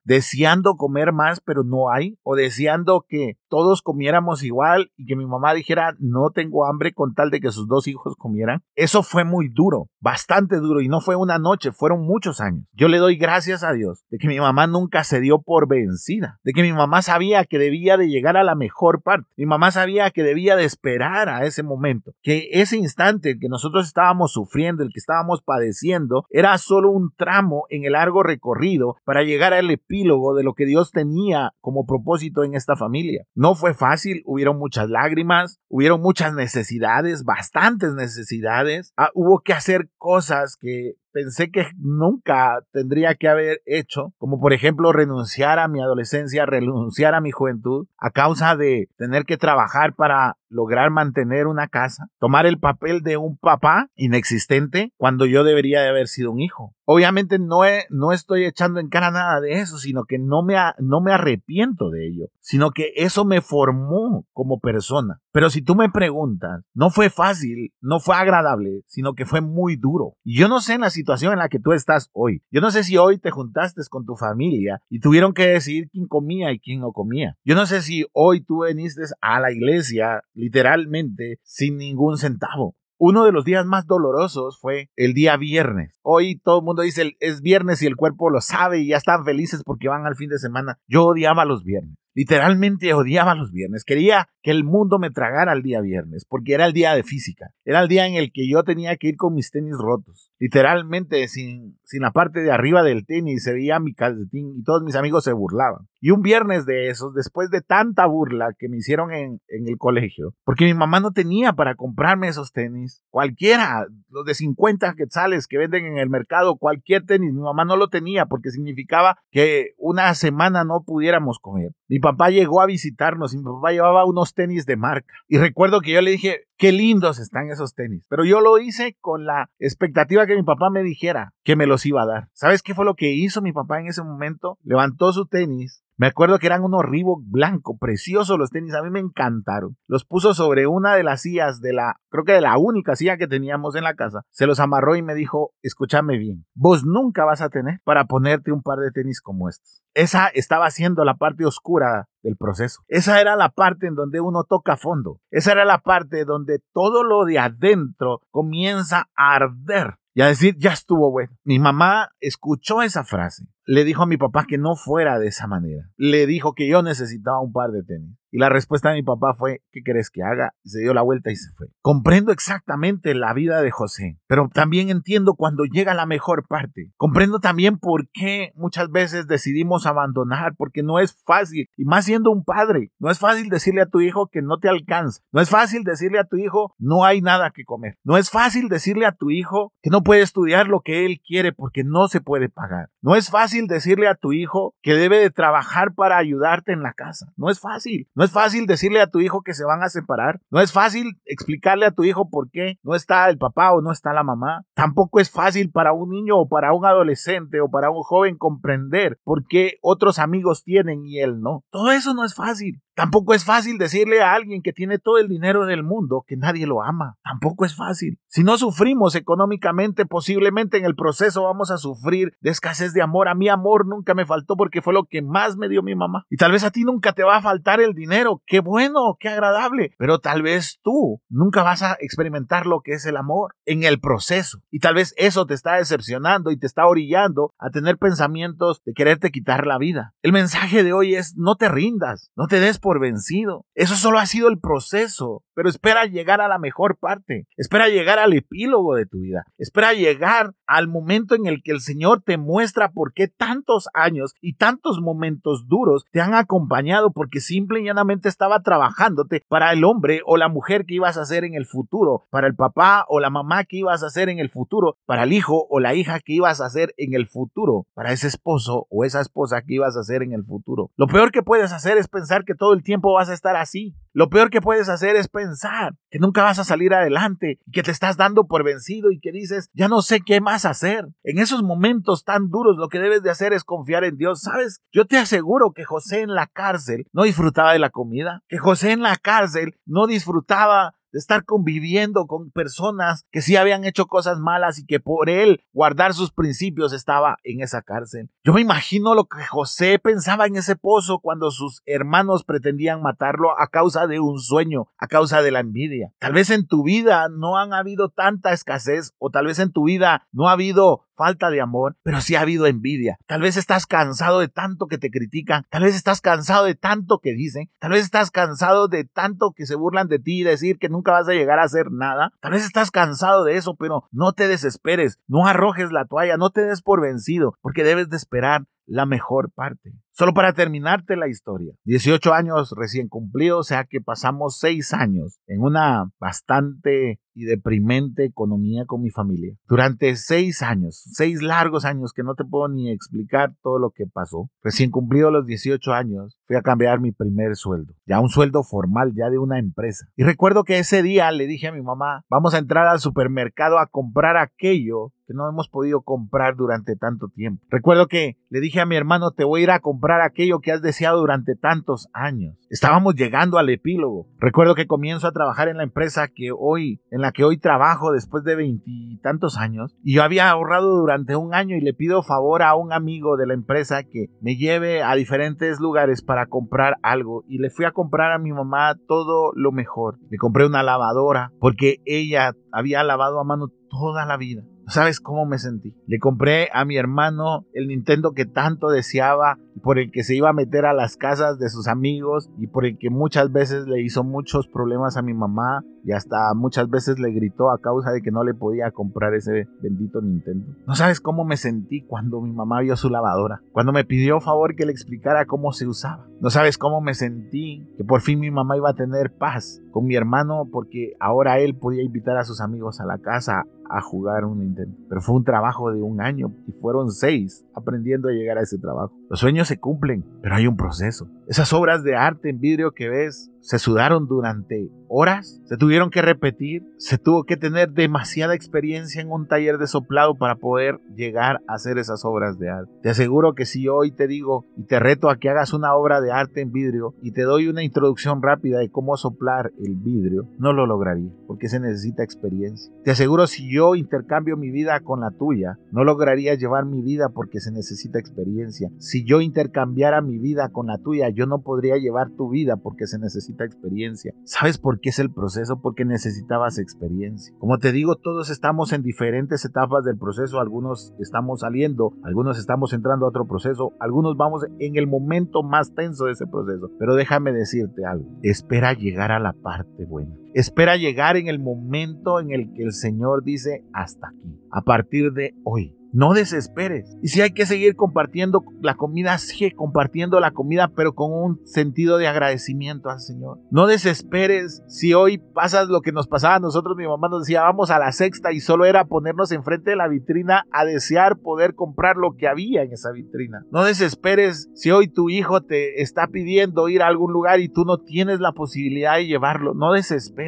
comer 0.76 1.12
más, 1.14 1.42
pero 1.42 1.64
no 1.64 1.92
hay. 1.92 2.18
O 2.24 2.36
deseando 2.36 3.06
que 3.08 3.38
todos 3.50 3.82
comiéramos 3.82 4.44
igual 4.44 4.92
y 4.96 5.06
que 5.06 5.16
mi 5.16 5.26
mamá 5.26 5.54
dijera 5.54 5.96
no 6.00 6.30
tengo 6.32 6.66
hambre 6.66 6.94
con 6.94 7.14
tal 7.14 7.30
de 7.30 7.40
que 7.40 7.52
sus 7.52 7.68
dos 7.68 7.88
hijos 7.88 8.16
comieran. 8.18 8.62
Eso 8.76 9.04
fue 9.04 9.24
muy 9.24 9.50
duro, 9.50 9.88
bastante 10.00 10.58
duro. 10.58 10.82
Y 10.82 10.88
no 10.88 11.02
fue 11.02 11.16
una 11.16 11.40
noche, 11.40 11.72
fueron 11.72 12.06
muchos 12.06 12.42
años. 12.42 12.66
Yo 12.74 12.88
le 12.88 12.98
doy 12.98 13.18
gracias 13.18 13.64
a 13.64 13.74
Dios 13.74 14.04
de 14.10 14.18
que 14.18 14.28
mi 14.28 14.40
mamá 14.40 14.68
nunca 14.68 15.04
se 15.04 15.20
dio 15.20 15.42
por 15.42 15.68
vencida. 15.68 16.40
De 16.44 16.54
que 16.54 16.62
mi 16.62 16.74
mamá 16.74 17.02
sabía 17.02 17.46
que 17.46 17.60
debía 17.60 17.98
de 17.98 18.08
llegar 18.08 18.38
a 18.38 18.44
la 18.44 18.56
mejor 18.56 19.02
parte. 19.02 19.28
Mi 19.36 19.46
mamá 19.46 19.72
sabía 19.72 20.12
que 20.12 20.24
debía 20.24 20.56
de 20.56 20.66
esperar 20.66 21.30
a 21.30 21.46
ese 21.46 21.64
momento. 21.64 22.14
Que 22.22 22.50
ese 22.52 22.78
instante 22.78 23.38
que 23.40 23.50
nosotros 23.50 23.88
estábamos 23.88 24.32
sufriendo 24.32 24.84
del 24.84 24.92
que 24.94 25.00
estábamos 25.00 25.42
padeciendo, 25.42 26.26
era 26.30 26.58
solo 26.58 26.92
un 26.92 27.12
tramo 27.16 27.66
en 27.70 27.86
el 27.86 27.94
largo 27.94 28.24
recorrido 28.24 28.98
para 29.06 29.24
llegar 29.24 29.54
al 29.54 29.70
epílogo 29.70 30.36
de 30.36 30.44
lo 30.44 30.49
que 30.54 30.66
Dios 30.66 30.92
tenía 30.92 31.54
como 31.62 31.86
propósito 31.86 32.44
en 32.44 32.56
esta 32.56 32.76
familia. 32.76 33.26
No 33.36 33.56
fue 33.56 33.74
fácil, 33.74 34.22
hubieron 34.26 34.58
muchas 34.58 34.90
lágrimas, 34.90 35.60
hubieron 35.68 36.02
muchas 36.02 36.34
necesidades, 36.34 37.24
bastantes 37.24 37.94
necesidades, 37.94 38.94
ah, 38.98 39.10
hubo 39.14 39.40
que 39.40 39.54
hacer 39.54 39.90
cosas 39.98 40.58
que 40.60 40.94
pensé 41.12 41.52
que 41.52 41.68
nunca 41.78 42.62
tendría 42.72 43.16
que 43.16 43.28
haber 43.28 43.62
hecho, 43.66 44.14
como 44.18 44.40
por 44.40 44.54
ejemplo 44.54 44.92
renunciar 44.92 45.60
a 45.60 45.68
mi 45.68 45.82
adolescencia, 45.82 46.46
renunciar 46.46 47.16
a 47.16 47.22
mi 47.22 47.32
juventud, 47.32 47.88
a 47.98 48.12
causa 48.12 48.56
de 48.56 48.90
tener 48.98 49.26
que 49.26 49.38
trabajar 49.38 49.94
para 49.96 50.38
lograr 50.50 50.90
mantener 50.90 51.48
una 51.48 51.68
casa, 51.68 52.08
tomar 52.20 52.46
el 52.46 52.60
papel 52.60 53.02
de 53.02 53.18
un 53.18 53.38
papá 53.38 53.90
inexistente 53.96 54.92
cuando 54.98 55.26
yo 55.26 55.44
debería 55.44 55.82
de 55.82 55.90
haber 55.90 56.08
sido 56.08 56.32
un 56.32 56.40
hijo. 56.40 56.74
Obviamente 56.86 57.38
no, 57.38 57.60
no 57.92 58.12
estoy 58.12 58.46
echando 58.46 58.80
en 58.80 58.90
cara 58.90 59.12
nada 59.12 59.40
de 59.42 59.60
eso, 59.62 59.78
sino 59.78 60.06
que 60.06 60.18
no 60.18 60.44
me, 60.44 60.56
no 60.80 61.02
me 61.02 61.14
arrepiento 61.14 61.92
de 61.92 62.08
ello, 62.08 62.26
sino 62.40 62.72
que 62.72 62.94
eso 62.96 63.26
me 63.26 63.42
formó 63.42 64.26
como 64.34 64.60
persona. 64.60 65.22
Pero 65.32 65.52
si 65.52 65.62
tú 65.62 65.76
me 65.76 65.90
preguntas, 65.90 66.64
no 66.74 66.90
fue 66.90 67.12
fácil, 67.12 67.74
no 67.80 68.00
fue 68.00 68.16
agradable, 68.16 68.82
sino 68.88 69.14
que 69.14 69.28
fue 69.28 69.42
muy 69.42 69.76
duro. 69.76 70.16
Yo 70.24 70.48
no 70.48 70.62
sé 70.62 70.74
en 70.74 70.82
la 70.82 70.90
situación 71.00 71.34
en 71.34 71.40
la 71.40 71.50
que 71.50 71.60
tú 71.60 71.72
estás 71.72 72.10
hoy. 72.14 72.42
Yo 72.52 72.60
no 72.62 72.72
sé 72.72 72.84
si 72.84 72.98
hoy 72.98 73.20
te 73.20 73.32
juntaste 73.32 73.82
con 73.90 74.06
tu 74.06 74.16
familia 74.16 74.82
y 74.90 75.00
tuvieron 75.00 75.34
que 75.34 75.48
decidir 75.48 75.90
quién 75.90 76.08
comía 76.08 76.52
y 76.52 76.60
quién 76.60 76.82
no 76.82 76.92
comía. 76.92 77.38
Yo 77.46 77.56
no 77.56 77.66
sé 77.66 77.82
si 77.82 78.06
hoy 78.12 78.42
tú 78.42 78.66
viniste 78.66 79.02
a 79.22 79.40
la 79.40 79.52
iglesia 79.52 80.24
literalmente 80.34 81.40
sin 81.44 81.78
ningún 81.78 82.18
centavo. 82.18 82.76
uno 83.02 83.24
de 83.24 83.32
los 83.32 83.46
días 83.46 83.66
más 83.66 83.88
dolorosos 83.88 84.60
fue 84.60 84.90
el 84.98 85.14
día 85.14 85.38
viernes. 85.38 85.98
Hoy 86.02 86.38
todo 86.44 86.60
el 86.60 86.66
mundo 86.66 86.82
dice 86.82 87.16
es 87.22 87.42
viernes 87.42 87.82
y 87.82 87.86
el 87.86 87.96
cuerpo 87.96 88.30
lo 88.30 88.42
sabe 88.42 88.80
y 88.80 88.88
ya 88.88 88.98
están 88.98 89.24
felices 89.24 89.62
porque 89.64 89.88
van 89.88 90.06
al 90.06 90.18
fin 90.18 90.30
de 90.30 90.38
semana. 90.38 90.80
Yo 90.86 91.06
odiaba 91.06 91.46
los 91.46 91.64
viernes. 91.64 91.96
Literalmente 92.14 92.94
odiaba 92.94 93.34
los 93.36 93.54
viernes. 93.54 93.86
Quería 93.86 94.28
que 94.42 94.52
el 94.52 94.66
mundo 94.66 95.00
me 95.00 95.12
tragara 95.12 95.54
el 95.54 95.64
día 95.64 95.80
viernes, 95.80 96.26
porque 96.28 96.54
era 96.54 96.66
el 96.66 96.74
día 96.74 96.94
de 96.94 97.04
física. 97.04 97.54
Era 97.64 97.80
el 97.82 97.88
día 97.88 98.08
en 98.08 98.16
el 98.16 98.34
que 98.34 98.50
yo 98.50 98.64
tenía 98.64 98.98
que 98.98 99.08
ir 99.08 99.16
con 99.16 99.34
mis 99.34 99.52
tenis 99.52 99.78
rotos. 99.80 100.29
Literalmente, 100.40 101.28
sin, 101.28 101.78
sin 101.84 102.02
la 102.02 102.12
parte 102.12 102.40
de 102.40 102.52
arriba 102.52 102.82
del 102.82 103.06
tenis, 103.06 103.44
se 103.44 103.54
veía 103.54 103.80
mi 103.80 103.94
calcetín 103.94 104.54
y 104.58 104.64
todos 104.64 104.84
mis 104.84 104.96
amigos 104.96 105.26
se 105.26 105.34
burlaban. 105.34 105.88
Y 106.00 106.12
un 106.12 106.22
viernes 106.22 106.66
de 106.66 106.90
esos, 106.90 107.14
después 107.14 107.50
de 107.50 107.62
tanta 107.62 108.06
burla 108.06 108.54
que 108.58 108.70
me 108.70 108.78
hicieron 108.78 109.12
en, 109.12 109.42
en 109.50 109.68
el 109.68 109.78
colegio, 109.78 110.34
porque 110.46 110.66
mi 110.66 110.74
mamá 110.74 111.02
no 111.02 111.12
tenía 111.12 111.54
para 111.54 111.76
comprarme 111.76 112.30
esos 112.30 112.54
tenis, 112.54 113.04
cualquiera, 113.10 113.86
los 114.10 114.26
de 114.26 114.34
50 114.34 114.94
quetzales 114.96 115.46
que 115.46 115.58
venden 115.58 115.86
en 115.86 115.98
el 115.98 116.10
mercado, 116.10 116.56
cualquier 116.56 117.06
tenis, 117.06 117.34
mi 117.34 117.42
mamá 117.42 117.66
no 117.66 117.76
lo 117.76 117.90
tenía 117.90 118.26
porque 118.28 118.52
significaba 118.52 119.18
que 119.32 119.74
una 119.78 120.14
semana 120.14 120.64
no 120.64 120.84
pudiéramos 120.86 121.40
comer. 121.40 121.72
Mi 121.90 122.00
papá 122.00 122.30
llegó 122.30 122.62
a 122.62 122.66
visitarnos 122.66 123.34
y 123.34 123.38
mi 123.38 123.44
papá 123.44 123.72
llevaba 123.72 124.06
unos 124.06 124.34
tenis 124.34 124.66
de 124.66 124.78
marca. 124.78 125.14
Y 125.28 125.38
recuerdo 125.38 125.82
que 125.82 125.92
yo 125.92 126.02
le 126.02 126.12
dije, 126.12 126.46
qué 126.58 126.72
lindos 126.72 127.20
están 127.20 127.50
esos 127.50 127.74
tenis. 127.74 128.06
Pero 128.10 128.26
yo 128.26 128.42
lo 128.42 128.60
hice 128.60 128.96
con 129.02 129.26
la 129.26 129.50
expectativa 129.58 130.28
que 130.30 130.36
mi 130.36 130.44
papá 130.44 130.70
me 130.70 130.84
dijera 130.84 131.34
que 131.44 131.56
me 131.56 131.68
los 131.68 131.86
iba 131.86 132.04
a 132.04 132.06
dar. 132.06 132.30
¿Sabes 132.34 132.62
qué 132.62 132.74
fue 132.74 132.86
lo 132.86 132.96
que 132.96 133.12
hizo 133.12 133.42
mi 133.42 133.52
papá 133.52 133.80
en 133.80 133.88
ese 133.88 134.04
momento? 134.04 134.58
Levantó 134.64 135.12
su 135.12 135.26
tenis, 135.26 135.84
me 136.00 136.08
acuerdo 136.08 136.40
que 136.40 136.48
eran 136.48 136.64
unos 136.64 136.84
Reebok 136.86 137.24
blanco, 137.26 137.78
preciosos 137.78 138.40
los 138.40 138.52
tenis, 138.52 138.74
a 138.74 138.82
mí 138.82 138.90
me 138.90 139.02
encantaron. 139.02 139.76
Los 139.86 140.06
puso 140.06 140.34
sobre 140.34 140.66
una 140.66 140.96
de 140.96 141.04
las 141.04 141.24
sillas 141.24 141.60
de 141.60 141.74
la, 141.74 141.98
creo 142.08 142.24
que 142.24 142.32
de 142.32 142.40
la 142.40 142.58
única 142.58 142.96
silla 142.96 143.18
que 143.18 143.28
teníamos 143.28 143.76
en 143.76 143.84
la 143.84 143.96
casa. 143.96 144.22
Se 144.30 144.48
los 144.48 144.62
amarró 144.62 144.96
y 144.96 145.02
me 145.02 145.14
dijo, 145.14 145.52
escúchame 145.62 146.18
bien, 146.18 146.46
vos 146.56 146.86
nunca 146.86 147.26
vas 147.26 147.42
a 147.42 147.50
tener 147.50 147.82
para 147.84 148.06
ponerte 148.06 148.54
un 148.54 148.62
par 148.62 148.80
de 148.80 148.92
tenis 148.92 149.20
como 149.20 149.50
estos. 149.50 149.84
Esa 149.94 150.28
estaba 150.28 150.72
siendo 150.72 151.04
la 151.04 151.16
parte 151.16 151.46
oscura 151.46 152.08
del 152.24 152.38
proceso. 152.38 152.82
Esa 152.88 153.20
era 153.20 153.36
la 153.36 153.50
parte 153.50 153.88
en 153.88 153.96
donde 153.96 154.22
uno 154.22 154.46
toca 154.48 154.78
fondo. 154.78 155.20
Esa 155.32 155.52
era 155.52 155.66
la 155.66 155.80
parte 155.80 156.24
donde 156.24 156.60
todo 156.74 157.04
lo 157.04 157.26
de 157.26 157.40
adentro 157.40 158.22
comienza 158.32 159.10
a 159.18 159.36
arder 159.36 159.99
y 160.14 160.22
a 160.22 160.28
decir, 160.28 160.56
ya 160.58 160.72
estuvo 160.72 161.12
bueno. 161.12 161.32
Mi 161.44 161.60
mamá 161.60 162.10
escuchó 162.20 162.82
esa 162.82 163.04
frase 163.04 163.46
le 163.70 163.84
dijo 163.84 164.02
a 164.02 164.08
mi 164.08 164.18
papá 164.18 164.46
que 164.48 164.58
no 164.58 164.76
fuera 164.76 165.20
de 165.20 165.28
esa 165.28 165.46
manera. 165.46 165.92
Le 165.96 166.26
dijo 166.26 166.54
que 166.54 166.68
yo 166.68 166.82
necesitaba 166.82 167.40
un 167.40 167.54
par 167.54 167.70
de 167.70 167.84
tenis. 167.84 168.18
Y 168.32 168.38
la 168.38 168.50
respuesta 168.50 168.90
de 168.90 168.96
mi 168.96 169.04
papá 169.04 169.34
fue, 169.34 169.62
¿qué 169.72 169.82
querés 169.84 170.10
que 170.10 170.22
haga? 170.22 170.54
Y 170.64 170.70
se 170.70 170.80
dio 170.80 170.94
la 170.94 171.02
vuelta 171.02 171.32
y 171.32 171.36
se 171.36 171.52
fue. 171.54 171.68
Comprendo 171.82 172.32
exactamente 172.32 173.16
la 173.16 173.34
vida 173.34 173.62
de 173.62 173.72
José, 173.72 174.20
pero 174.28 174.50
también 174.54 174.90
entiendo 174.90 175.34
cuando 175.34 175.64
llega 175.66 175.94
la 175.94 176.06
mejor 176.06 176.46
parte. 176.48 176.92
Comprendo 176.98 177.40
también 177.40 177.78
por 177.78 178.08
qué 178.12 178.52
muchas 178.56 178.92
veces 178.92 179.28
decidimos 179.28 179.86
abandonar, 179.86 180.54
porque 180.56 180.84
no 180.84 181.00
es 181.00 181.18
fácil, 181.26 181.68
y 181.76 181.86
más 181.86 182.06
siendo 182.06 182.32
un 182.32 182.44
padre, 182.44 182.92
no 183.00 183.10
es 183.10 183.20
fácil 183.20 183.50
decirle 183.50 183.82
a 183.82 183.90
tu 183.90 184.02
hijo 184.02 184.28
que 184.28 184.42
no 184.42 184.60
te 184.60 184.70
alcanza. 184.70 185.22
No 185.32 185.42
es 185.42 185.50
fácil 185.50 185.84
decirle 185.84 186.20
a 186.20 186.26
tu 186.26 186.38
hijo, 186.38 186.76
no 186.78 187.06
hay 187.06 187.22
nada 187.22 187.52
que 187.52 187.66
comer. 187.66 187.98
No 188.04 188.18
es 188.18 188.30
fácil 188.30 188.70
decirle 188.70 189.06
a 189.06 189.14
tu 189.14 189.32
hijo 189.32 189.74
que 189.82 189.90
no 189.90 190.04
puede 190.04 190.22
estudiar 190.22 190.68
lo 190.68 190.82
que 190.82 191.06
él 191.06 191.22
quiere 191.26 191.52
porque 191.52 191.84
no 191.84 192.08
se 192.08 192.22
puede 192.22 192.50
pagar. 192.50 192.90
No 193.02 193.16
es 193.16 193.30
fácil 193.30 193.68
decirle 193.68 194.08
a 194.08 194.16
tu 194.16 194.34
hijo 194.34 194.76
que 194.82 194.94
debe 194.94 195.20
de 195.20 195.32
trabajar 195.32 195.94
para 195.94 196.18
ayudarte 196.18 196.74
en 196.74 196.84
la 196.84 196.94
casa. 196.94 197.32
No 197.38 197.50
es 197.50 197.60
fácil. 197.60 198.08
No 198.20 198.26
es 198.26 198.32
fácil 198.32 198.66
decirle 198.66 199.00
a 199.00 199.08
tu 199.08 199.22
hijo 199.22 199.44
que 199.44 199.54
se 199.54 199.64
van 199.64 199.82
a 199.82 199.88
separar. 199.88 200.42
No 200.52 200.60
es 200.60 200.74
fácil 200.74 201.22
explicarle 201.24 201.86
a 201.86 201.92
tu 201.92 202.04
hijo 202.04 202.30
por 202.30 202.52
qué 202.52 202.78
no 202.84 202.94
está 202.94 203.30
el 203.30 203.38
papá 203.38 203.72
o 203.72 203.82
no 203.82 203.94
está 203.94 204.12
la 204.12 204.24
mamá. 204.24 204.66
Tampoco 204.74 205.22
es 205.22 205.32
fácil 205.32 205.72
para 205.72 205.94
un 205.94 206.10
niño 206.10 206.38
o 206.38 206.50
para 206.50 206.74
un 206.74 206.86
adolescente 206.86 207.62
o 207.62 207.70
para 207.70 207.92
un 207.92 208.04
joven 208.04 208.38
comprender 208.38 209.20
por 209.24 209.48
qué 209.48 209.78
otros 209.82 210.20
amigos 210.20 210.66
tienen 210.66 211.06
y 211.06 211.22
él 211.22 211.40
no. 211.40 211.64
Todo 211.72 211.92
eso 211.92 212.14
no 212.14 212.26
es 212.26 212.36
fácil. 212.36 212.82
Tampoco 213.00 213.34
es 213.34 213.46
fácil 213.46 213.78
decirle 213.78 214.22
a 214.22 214.34
alguien 214.34 214.62
que 214.62 214.74
tiene 214.74 215.00
todo 215.00 215.20
el 215.20 215.30
dinero 215.30 215.66
del 215.66 215.84
mundo 215.84 216.26
que 216.28 216.36
nadie 216.36 216.68
lo 216.68 216.84
ama. 216.84 217.16
Tampoco 217.24 217.64
es 217.64 217.74
fácil. 217.74 218.20
Si 218.28 218.44
no 218.44 218.58
sufrimos 218.58 219.16
económicamente, 219.16 220.06
posiblemente 220.06 220.78
en 220.78 220.84
el 220.84 220.96
proceso 220.96 221.44
vamos 221.44 221.72
a 221.72 221.78
sufrir 221.78 222.34
de 222.42 222.50
escasez 222.50 222.92
de 222.92 223.02
amor. 223.02 223.30
A 223.30 223.36
mi 223.36 223.48
amor 223.48 223.88
nunca 223.88 224.16
me 224.16 224.26
faltó 224.26 224.58
porque 224.58 224.82
fue 224.82 224.94
lo 224.94 225.06
que 225.06 225.22
más 225.22 225.56
me 225.56 225.70
dio 225.70 225.82
mi 225.82 225.96
mamá. 225.96 226.26
Y 226.30 226.36
tal 226.36 226.52
vez 226.52 226.66
a 226.66 226.72
ti 226.72 226.84
nunca 226.84 227.14
te 227.14 227.24
va 227.24 227.38
a 227.38 227.42
faltar 227.42 227.80
el 227.80 227.94
dinero. 227.94 228.42
Qué 228.46 228.60
bueno, 228.60 229.16
qué 229.18 229.30
agradable. 229.30 229.94
Pero 229.98 230.20
tal 230.20 230.42
vez 230.42 230.82
tú 230.84 231.22
nunca 231.30 231.64
vas 231.64 231.84
a 231.84 231.96
experimentar 232.02 232.66
lo 232.66 232.82
que 232.82 232.92
es 232.92 233.06
el 233.06 233.16
amor 233.16 233.56
en 233.64 233.84
el 233.84 234.02
proceso. 234.02 234.60
Y 234.72 234.80
tal 234.80 234.96
vez 234.96 235.14
eso 235.16 235.46
te 235.46 235.54
está 235.54 235.76
decepcionando 235.76 236.52
y 236.52 236.60
te 236.60 236.68
está 236.68 236.86
orillando 236.86 237.54
a 237.60 237.70
tener 237.70 237.98
pensamientos 237.98 238.82
de 238.84 238.92
quererte 238.92 239.32
quitar 239.32 239.66
la 239.66 239.78
vida. 239.78 240.14
El 240.22 240.34
mensaje 240.34 240.84
de 240.84 240.92
hoy 240.92 241.16
es 241.16 241.38
no 241.38 241.56
te 241.56 241.70
rindas, 241.70 242.34
no 242.36 242.48
te 242.48 242.60
des 242.60 242.78
por 242.78 242.89
por 242.90 243.00
vencido. 243.00 243.68
Eso 243.76 243.96
solo 243.96 244.18
ha 244.18 244.26
sido 244.26 244.48
el 244.48 244.58
proceso, 244.58 245.44
pero 245.54 245.70
espera 245.70 246.06
llegar 246.06 246.42
a 246.42 246.48
la 246.48 246.58
mejor 246.58 246.98
parte. 246.98 247.46
Espera 247.56 247.88
llegar 247.88 248.18
al 248.18 248.34
epílogo 248.34 248.96
de 248.96 249.06
tu 249.06 249.20
vida. 249.20 249.46
Espera 249.60 249.94
llegar 249.94 250.56
al 250.66 250.88
momento 250.88 251.36
en 251.36 251.46
el 251.46 251.62
que 251.62 251.72
el 251.72 251.82
Señor 251.82 252.24
te 252.24 252.40
muestra 252.40 252.90
por 252.90 253.14
qué 253.14 253.28
tantos 253.28 253.90
años 253.94 254.34
y 254.42 254.56
tantos 254.56 255.02
momentos 255.02 255.68
duros 255.68 256.04
te 256.12 256.20
han 256.20 256.34
acompañado 256.34 257.12
porque 257.12 257.42
simple 257.42 257.80
y 257.80 257.86
llanamente 257.86 258.28
estaba 258.28 258.64
trabajándote 258.64 259.44
para 259.48 259.72
el 259.72 259.84
hombre 259.84 260.22
o 260.26 260.38
la 260.38 260.48
mujer 260.48 260.86
que 260.88 260.96
ibas 260.96 261.18
a 261.18 261.26
ser 261.26 261.44
en 261.44 261.54
el 261.54 261.68
futuro, 261.68 262.26
para 262.32 262.48
el 262.48 262.56
papá 262.56 263.06
o 263.08 263.20
la 263.20 263.30
mamá 263.30 263.66
que 263.66 263.78
ibas 263.78 264.02
a 264.02 264.10
ser 264.10 264.30
en 264.30 264.40
el 264.40 264.50
futuro, 264.50 264.98
para 265.06 265.26
el 265.26 265.34
hijo 265.34 265.68
o 265.70 265.80
la 265.80 265.94
hija 265.94 266.20
que 266.22 266.34
ibas 266.34 266.60
a 266.60 266.72
ser 266.72 266.96
en 266.98 267.14
el 267.14 267.28
futuro, 267.28 267.86
para 267.94 268.14
ese 268.14 268.28
esposo 268.28 268.88
o 268.90 269.06
esa 269.06 269.22
esposa 269.22 269.62
que 269.62 269.76
ibas 269.76 269.96
a 269.96 270.04
ser 270.04 270.24
en 270.24 270.34
el 270.34 270.44
futuro. 270.44 270.90
Lo 270.98 271.06
peor 271.06 271.32
que 271.32 271.44
puedes 271.44 271.72
hacer 271.72 272.00
es 272.00 272.08
pensar 272.08 272.46
que 272.46 272.56
todo 272.56 272.74
el 272.74 272.79
tiempo 272.84 273.14
vas 273.14 273.30
a 273.30 273.34
estar 273.34 273.56
así. 273.56 273.96
Lo 274.14 274.30
peor 274.30 274.50
que 274.50 274.62
puedes 274.62 274.90
hacer 274.90 275.16
es 275.16 275.28
pensar 275.28 275.94
que 276.10 276.20
nunca 276.20 276.44
vas 276.44 276.60
a 276.60 276.64
salir 276.64 276.94
adelante 276.94 277.60
que 277.72 277.84
te 277.84 277.92
estás 277.92 278.18
dando 278.18 278.48
por 278.48 278.64
vencido 278.64 279.12
y 279.12 279.20
que 279.20 279.32
dices, 279.32 279.70
ya 279.74 279.88
no 279.88 280.02
sé 280.02 280.22
qué 280.22 280.42
más 280.42 280.66
hacer. 280.66 281.06
En 281.24 281.40
esos 281.40 281.64
momentos 281.64 282.24
tan 282.24 282.50
duros 282.50 282.76
lo 282.78 282.90
que 282.90 283.00
debes 283.00 283.24
de 283.24 283.30
hacer 283.30 283.54
es 283.54 283.64
confiar 283.64 284.04
en 284.04 284.18
Dios. 284.18 284.42
¿Sabes? 284.42 284.82
Yo 284.92 285.06
te 285.06 285.18
aseguro 285.18 285.72
que 285.74 285.86
José 285.86 286.22
en 286.22 286.34
la 286.34 286.48
cárcel 286.48 287.06
no 287.14 287.24
disfrutaba 287.24 287.74
de 287.74 287.80
la 287.80 287.92
comida, 287.92 288.44
que 288.48 288.58
José 288.58 288.92
en 288.92 289.02
la 289.02 289.16
cárcel 289.16 289.76
no 289.86 290.08
disfrutaba 290.08 290.96
de 291.12 291.20
estar 291.20 291.46
conviviendo 291.46 292.26
con 292.28 292.52
personas 292.52 293.26
que 293.32 293.42
sí 293.42 293.56
habían 293.56 293.86
hecho 293.86 294.06
cosas 294.06 294.40
malas 294.40 294.80
y 294.80 294.86
que 294.86 295.00
por 295.00 295.30
él 295.30 295.64
guardar 295.74 296.14
sus 296.14 296.32
principios 296.32 296.94
estaba 296.94 297.38
en 297.44 297.62
esa 297.62 297.82
cárcel. 297.82 298.30
Yo 298.44 298.54
me 298.54 298.62
imagino 298.62 299.16
lo 299.16 299.26
que 299.26 299.44
José 299.46 300.00
pensaba 300.00 300.46
en 300.46 300.56
ese 300.56 300.76
pozo 300.76 301.20
cuando 301.20 301.52
sus 301.52 301.82
hermanos 301.86 302.44
pretendían 302.44 303.02
matarlo 303.02 303.60
a 303.60 303.68
causa 303.68 304.08
de 304.08 304.20
un 304.20 304.40
sueño, 304.40 304.88
a 304.98 305.08
causa 305.08 305.42
de 305.42 305.52
la 305.52 305.60
envidia. 305.60 306.14
Tal 306.20 306.34
vez 306.34 306.50
en 306.50 306.68
tu 306.68 306.84
vida 306.84 307.28
no 307.30 307.58
han 307.58 307.74
habido 307.74 308.10
tanta 308.10 308.54
escasez 308.54 309.14
o 309.18 309.30
tal 309.30 309.48
vez 309.48 309.60
en 309.60 309.72
tu 309.72 309.86
vida 309.86 310.28
no 310.32 310.50
ha 310.50 310.54
habido 310.54 311.06
falta 311.20 311.50
de 311.50 311.60
amor, 311.60 311.98
pero 312.02 312.22
sí 312.22 312.36
ha 312.36 312.42
habido 312.42 312.66
envidia. 312.66 313.18
Tal 313.28 313.42
vez 313.42 313.58
estás 313.58 313.86
cansado 313.86 314.40
de 314.40 314.48
tanto 314.48 314.88
que 314.88 314.98
te 314.98 315.12
critican, 315.12 315.66
tal 315.70 315.84
vez 315.84 315.94
estás 315.94 316.22
cansado 316.22 316.64
de 316.64 316.76
tanto 316.76 317.20
que 317.20 317.34
dicen, 317.34 317.70
tal 317.78 317.92
vez 317.92 318.06
estás 318.06 318.32
cansado 318.32 318.88
de 318.88 319.04
tanto 319.04 319.52
que 319.52 319.66
se 319.66 319.76
burlan 319.76 320.08
de 320.08 320.20
ti 320.20 320.40
y 320.40 320.44
decir 320.44 320.80
que 320.80 320.88
nunca 320.88 321.12
vas 321.12 321.28
a 321.28 321.34
llegar 321.34 321.60
a 321.60 321.64
hacer 321.64 321.92
nada. 321.92 322.32
Tal 322.40 322.54
vez 322.54 322.64
estás 322.66 322.90
cansado 322.90 323.44
de 323.44 323.58
eso, 323.58 323.76
pero 323.76 324.06
no 324.12 324.32
te 324.32 324.48
desesperes, 324.48 325.20
no 325.28 325.46
arrojes 325.46 325.92
la 325.92 326.06
toalla, 326.06 326.38
no 326.38 326.52
te 326.52 326.62
des 326.62 326.82
por 326.82 327.02
vencido, 327.02 327.58
porque 327.62 327.84
debes 327.84 328.10
de 328.10 328.16
esperar 328.16 328.64
la 328.86 329.06
mejor 329.06 329.52
parte. 329.52 329.92
Solo 330.20 330.34
para 330.34 330.52
terminarte 330.52 331.16
la 331.16 331.30
historia. 331.30 331.72
18 331.86 332.34
años 332.34 332.74
recién 332.76 333.08
cumplidos, 333.08 333.60
o 333.60 333.64
sea 333.64 333.86
que 333.86 334.02
pasamos 334.02 334.60
6 334.60 334.94
años 334.94 335.40
en 335.48 335.62
una 335.62 336.12
bastante 336.20 337.22
y 337.34 337.46
deprimente 337.46 338.26
economía 338.26 338.84
con 338.86 339.02
mi 339.02 339.12
familia. 339.12 339.56
Durante 339.66 340.14
6 340.18 340.62
años, 340.62 341.02
6 341.14 341.42
largos 341.42 341.86
años 341.86 342.12
que 342.12 342.24
no 342.24 342.36
te 342.36 342.44
puedo 342.44 342.68
ni 342.68 342.92
explicar 342.92 343.54
todo 343.64 343.80
lo 343.80 343.92
que 343.92 344.08
pasó. 344.08 344.50
Recién 344.62 344.92
cumplido 344.92 345.32
los 345.32 345.46
18 345.46 345.94
años, 345.94 346.38
fui 346.48 346.58
a 346.58 346.62
cambiar 346.62 347.00
mi 347.00 347.14
primer 347.14 347.56
sueldo. 347.56 347.94
Ya 348.06 348.20
un 348.20 348.28
sueldo 348.28 348.64
formal, 348.64 349.14
ya 349.16 349.30
de 349.30 349.38
una 349.38 349.58
empresa. 349.58 350.08
Y 350.18 350.24
recuerdo 350.24 350.66
que 350.66 350.80
ese 350.80 351.02
día 351.02 351.32
le 351.32 351.48
dije 351.48 351.70
a 351.70 351.72
mi 351.72 351.82
mamá, 351.82 352.26
vamos 352.30 352.54
a 352.54 352.58
entrar 352.58 352.88
al 352.88 353.00
supermercado 353.00 353.80
a 353.80 353.88
comprar 353.88 354.36
aquello 354.36 355.14
que 355.30 355.36
no 355.36 355.48
hemos 355.48 355.70
podido 355.70 356.02
comprar 356.02 356.56
durante 356.56 356.96
tanto 356.96 357.30
tiempo. 357.30 357.64
Recuerdo 357.70 358.08
que 358.08 358.38
le 358.50 358.60
dije 358.60 358.82
a 358.82 358.88
mi 358.88 358.96
hermano, 358.96 359.30
te 359.30 359.44
voy 359.44 359.62
a 359.62 359.64
ir 359.66 359.72
a 359.72 359.80
comprar 359.80 360.09
aquello 360.22 360.60
que 360.60 360.72
has 360.72 360.82
deseado 360.82 361.20
durante 361.20 361.56
tantos 361.56 362.08
años. 362.14 362.58
Estábamos 362.70 363.16
llegando 363.16 363.58
al 363.58 363.70
epílogo. 363.70 364.28
Recuerdo 364.40 364.76
que 364.76 364.88
comienzo 364.88 365.28
a 365.28 365.32
trabajar 365.32 365.68
en 365.68 365.78
la 365.78 365.84
empresa 365.84 366.28
que 366.28 366.52
hoy, 366.58 367.02
en 367.12 367.22
la 367.22 367.32
que 367.32 367.44
hoy 367.44 367.58
trabajo 367.58 368.12
después 368.12 368.44
de 368.44 368.56
veintitantos 368.56 369.58
años, 369.58 369.96
y 370.04 370.16
yo 370.16 370.24
había 370.24 370.50
ahorrado 370.50 370.96
durante 370.96 371.36
un 371.36 371.54
año 371.54 371.76
y 371.76 371.82
le 371.82 371.94
pido 371.94 372.24
favor 372.24 372.64
a 372.64 372.76
un 372.76 372.94
amigo 372.94 373.38
de 373.38 373.48
la 373.48 373.54
empresa 373.54 374.04
que 374.04 374.28
me 374.42 374.56
lleve 374.56 375.04
a 375.04 375.16
diferentes 375.16 375.80
lugares 375.80 376.22
para 376.22 376.48
comprar 376.48 376.98
algo 377.02 377.44
y 377.48 377.60
le 377.60 377.70
fui 377.70 377.86
a 377.86 377.92
comprar 377.92 378.32
a 378.32 378.40
mi 378.40 378.52
mamá 378.52 378.96
todo 379.08 379.52
lo 379.56 379.72
mejor. 379.72 380.18
Le 380.30 380.38
compré 380.38 380.66
una 380.66 380.84
lavadora 380.84 381.52
porque 381.60 381.98
ella 382.06 382.54
había 382.72 383.04
lavado 383.04 383.40
a 383.40 383.44
mano 383.44 383.68
toda 383.90 384.26
la 384.26 384.38
vida. 384.38 384.64
¿Sabes 384.90 385.20
cómo 385.20 385.46
me 385.46 385.60
sentí? 385.60 385.94
Le 386.08 386.18
compré 386.18 386.70
a 386.74 386.84
mi 386.84 386.98
hermano 386.98 387.66
el 387.74 387.88
Nintendo 387.88 388.34
que 388.34 388.46
tanto 388.46 388.90
deseaba, 388.90 389.58
por 389.84 390.00
el 390.00 390.12
que 390.12 390.24
se 390.24 390.36
iba 390.36 390.50
a 390.50 390.54
meter 390.54 390.86
a 390.86 390.94
las 390.94 391.16
casas 391.16 391.58
de 391.60 391.70
sus 391.70 391.88
amigos 391.88 392.50
y 392.58 392.68
por 392.68 392.86
el 392.86 392.98
que 392.98 393.10
muchas 393.10 393.52
veces 393.52 393.88
le 393.88 394.02
hizo 394.02 394.24
muchos 394.24 394.68
problemas 394.68 395.16
a 395.18 395.22
mi 395.22 395.34
mamá 395.34 395.84
y 396.04 396.12
hasta 396.12 396.54
muchas 396.54 396.90
veces 396.90 397.20
le 397.20 397.32
gritó 397.32 397.72
a 397.72 397.80
causa 397.80 398.12
de 398.12 398.22
que 398.22 398.32
no 398.32 398.44
le 398.44 398.54
podía 398.54 398.92
comprar 398.92 399.34
ese 399.34 399.68
bendito 399.82 400.22
Nintendo. 400.22 400.76
No 400.88 400.96
sabes 400.96 401.22
cómo 401.22 401.46
me 401.46 401.58
sentí 401.58 402.02
cuando 402.02 402.42
mi 402.42 402.52
mamá 402.52 402.82
vio 402.82 402.96
su 402.96 403.10
lavadora, 403.10 403.62
cuando 403.72 403.92
me 403.92 404.06
pidió 404.06 404.40
favor 404.40 404.76
que 404.76 404.86
le 404.86 404.92
explicara 404.92 405.46
cómo 405.46 405.72
se 405.72 405.88
usaba. 405.88 406.28
No 406.42 406.50
sabes 406.50 406.78
cómo 406.78 407.02
me 407.02 407.14
sentí 407.14 407.88
que 407.98 408.04
por 408.04 408.22
fin 408.22 408.40
mi 408.40 408.52
mamá 408.52 408.78
iba 408.78 408.90
a 408.90 408.96
tener 408.96 409.32
paz 409.32 409.82
con 409.92 410.06
mi 410.06 410.16
hermano 410.16 410.68
porque 410.72 411.14
ahora 411.20 411.60
él 411.60 411.76
podía 411.76 412.04
invitar 412.04 412.38
a 412.38 412.46
sus 412.46 412.62
amigos 412.62 413.00
a 413.02 413.06
la 413.06 413.18
casa 413.18 413.66
a 413.90 414.02
jugar 414.02 414.46
un 414.46 414.60
Nintendo. 414.60 414.96
Pero 415.10 415.22
fue 415.22 415.36
un 415.36 415.44
trabajo 415.44 415.92
de 415.92 416.02
un 416.02 416.22
año 416.22 416.54
y 416.68 416.72
fueron 416.72 417.12
seis 417.12 417.66
aprendiendo 417.74 418.30
a 418.30 418.32
llegar 418.32 418.58
a 418.58 418.62
ese 418.62 418.78
trabajo. 418.78 419.19
Los 419.30 419.42
sueños 419.42 419.68
se 419.68 419.80
cumplen, 419.80 420.26
pero 420.42 420.56
hay 420.56 420.66
un 420.66 420.76
proceso. 420.76 421.30
Esas 421.48 421.72
obras 421.74 422.04
de 422.04 422.16
arte 422.16 422.50
en 422.50 422.60
vidrio 422.60 422.94
que 422.94 423.10
ves 423.10 423.52
se 423.62 423.80
sudaron 423.80 424.28
durante 424.28 424.90
horas, 425.08 425.62
se 425.66 425.78
tuvieron 425.78 426.10
que 426.12 426.22
repetir, 426.22 426.84
se 426.98 427.18
tuvo 427.18 427.44
que 427.44 427.58
tener 427.58 427.92
demasiada 427.92 428.56
experiencia 428.56 429.22
en 429.22 429.32
un 429.32 429.48
taller 429.48 429.78
de 429.78 429.88
soplado 429.88 430.36
para 430.36 430.56
poder 430.56 431.00
llegar 431.16 431.62
a 431.68 431.74
hacer 431.74 431.98
esas 431.98 432.24
obras 432.26 432.58
de 432.60 432.70
arte. 432.70 432.92
Te 433.02 433.10
aseguro 433.10 433.54
que 433.54 433.66
si 433.66 433.88
hoy 433.88 434.12
te 434.12 434.28
digo 434.28 434.66
y 434.78 434.84
te 434.84 435.00
reto 435.00 435.30
a 435.30 435.38
que 435.38 435.50
hagas 435.50 435.74
una 435.74 435.96
obra 435.96 436.22
de 436.22 436.32
arte 436.32 436.62
en 436.62 436.72
vidrio 436.72 437.16
y 437.22 437.32
te 437.32 437.42
doy 437.42 437.68
una 437.68 437.84
introducción 437.84 438.42
rápida 438.42 438.80
de 438.80 438.90
cómo 438.90 439.18
soplar 439.18 439.72
el 439.80 439.96
vidrio, 439.96 440.48
no 440.58 440.74
lo 440.74 440.86
lograría 440.86 441.32
porque 441.48 441.70
se 441.70 441.80
necesita 441.80 442.24
experiencia. 442.24 442.94
Te 443.04 443.12
aseguro 443.12 443.48
si 443.48 443.72
yo 443.74 443.96
intercambio 443.96 444.58
mi 444.58 444.70
vida 444.70 445.00
con 445.02 445.22
la 445.22 445.32
tuya, 445.32 445.80
no 445.92 446.04
lograría 446.04 446.54
llevar 446.54 446.86
mi 446.86 447.02
vida 447.02 447.30
porque 447.30 447.60
se 447.60 447.72
necesita 447.72 448.20
experiencia. 448.20 448.90
Si 449.00 449.19
yo 449.26 449.42
intercambiara 449.42 450.22
mi 450.22 450.38
vida 450.38 450.70
con 450.70 450.88
la 450.88 450.98
tuya, 450.98 451.30
yo 451.30 451.46
no 451.46 451.62
podría 451.62 451.98
llevar 451.98 452.30
tu 452.32 452.50
vida 452.50 452.78
porque 452.78 453.08
se 453.08 453.20
necesita 453.20 453.66
experiencia. 453.66 454.34
¿Sabes 454.44 454.78
por 454.78 455.00
qué 455.00 455.10
es 455.10 455.20
el 455.20 455.32
proceso? 455.32 455.82
Porque 455.82 456.06
necesitabas 456.06 456.80
experiencia. 456.80 457.54
Como 457.60 457.78
te 457.78 457.92
digo, 457.92 458.16
todos 458.16 458.50
estamos 458.50 458.94
en 458.94 459.04
diferentes 459.04 459.66
etapas 459.66 460.04
del 460.04 460.18
proceso. 460.18 460.60
Algunos 460.60 461.14
estamos 461.20 461.62
saliendo, 461.62 462.14
algunos 462.24 462.58
estamos 462.58 462.94
entrando 462.94 463.26
a 463.26 463.30
otro 463.30 463.48
proceso, 463.48 463.94
algunos 464.00 464.38
vamos 464.38 464.66
en 464.80 464.98
el 464.98 465.08
momento 465.08 465.64
más 465.64 465.94
tenso 465.94 466.26
de 466.26 466.34
ese 466.34 466.48
proceso. 466.48 466.90
Pero 467.00 467.16
déjame 467.16 467.52
decirte 467.52 468.06
algo. 468.06 468.26
Espera 468.44 468.94
llegar 468.94 469.32
a 469.32 469.40
la 469.40 469.54
parte 469.54 470.06
buena. 470.06 470.36
Espera 470.54 470.98
llegar 470.98 471.38
en 471.38 471.48
el 471.48 471.60
momento 471.60 472.40
en 472.40 472.52
el 472.52 472.74
que 472.74 472.84
el 472.84 472.94
Señor 472.94 473.44
dice 473.44 473.84
hasta 473.94 474.28
aquí. 474.28 474.60
A 474.72 474.82
partir 474.82 475.32
de 475.34 475.56
hoy 475.64 475.96
no 476.12 476.34
desesperes. 476.34 477.16
Y 477.22 477.28
si 477.28 477.42
hay 477.42 477.52
que 477.52 477.66
seguir 477.66 477.96
compartiendo 477.96 478.64
la 478.82 478.96
comida, 478.96 479.38
sigue 479.38 479.74
compartiendo 479.74 480.40
la 480.40 480.52
comida, 480.52 480.92
pero 480.96 481.14
con 481.14 481.32
un 481.32 481.62
sentido 481.66 482.18
de 482.18 482.28
agradecimiento 482.28 483.10
al 483.10 483.20
Señor. 483.20 483.60
No 483.72 483.88
desesperes 483.88 484.84
si 484.88 485.14
hoy 485.14 485.38
pasas 485.38 485.88
lo 485.88 486.02
que 486.02 486.12
nos 486.12 486.28
pasaba 486.28 486.56
a 486.56 486.60
nosotros. 486.60 486.98
Mi 486.98 487.08
mamá 487.08 487.28
nos 487.30 487.42
decía, 487.44 487.62
vamos 487.62 487.92
a 487.92 488.00
la 488.00 488.12
sexta 488.12 488.52
y 488.52 488.60
solo 488.60 488.86
era 488.86 489.06
ponernos 489.06 489.52
enfrente 489.52 489.92
de 489.92 489.98
la 489.98 490.08
vitrina 490.08 490.66
a 490.72 490.86
desear 490.86 491.38
poder 491.38 491.76
comprar 491.76 492.18
lo 492.18 492.36
que 492.36 492.48
había 492.48 492.84
en 492.84 492.94
esa 492.94 493.12
vitrina. 493.12 493.66
No 493.72 493.84
desesperes 493.84 494.70
si 494.74 494.92
hoy 494.92 495.08
tu 495.08 495.30
hijo 495.30 495.62
te 495.62 496.02
está 496.02 496.28
pidiendo 496.28 496.90
ir 496.90 497.02
a 497.02 497.08
algún 497.08 497.32
lugar 497.34 497.60
y 497.60 497.70
tú 497.70 497.86
no 497.86 498.00
tienes 498.00 498.40
la 498.40 498.54
posibilidad 498.54 499.18
de 499.18 499.28
llevarlo. 499.28 499.74
No 499.74 499.94
desesperes. 499.94 500.39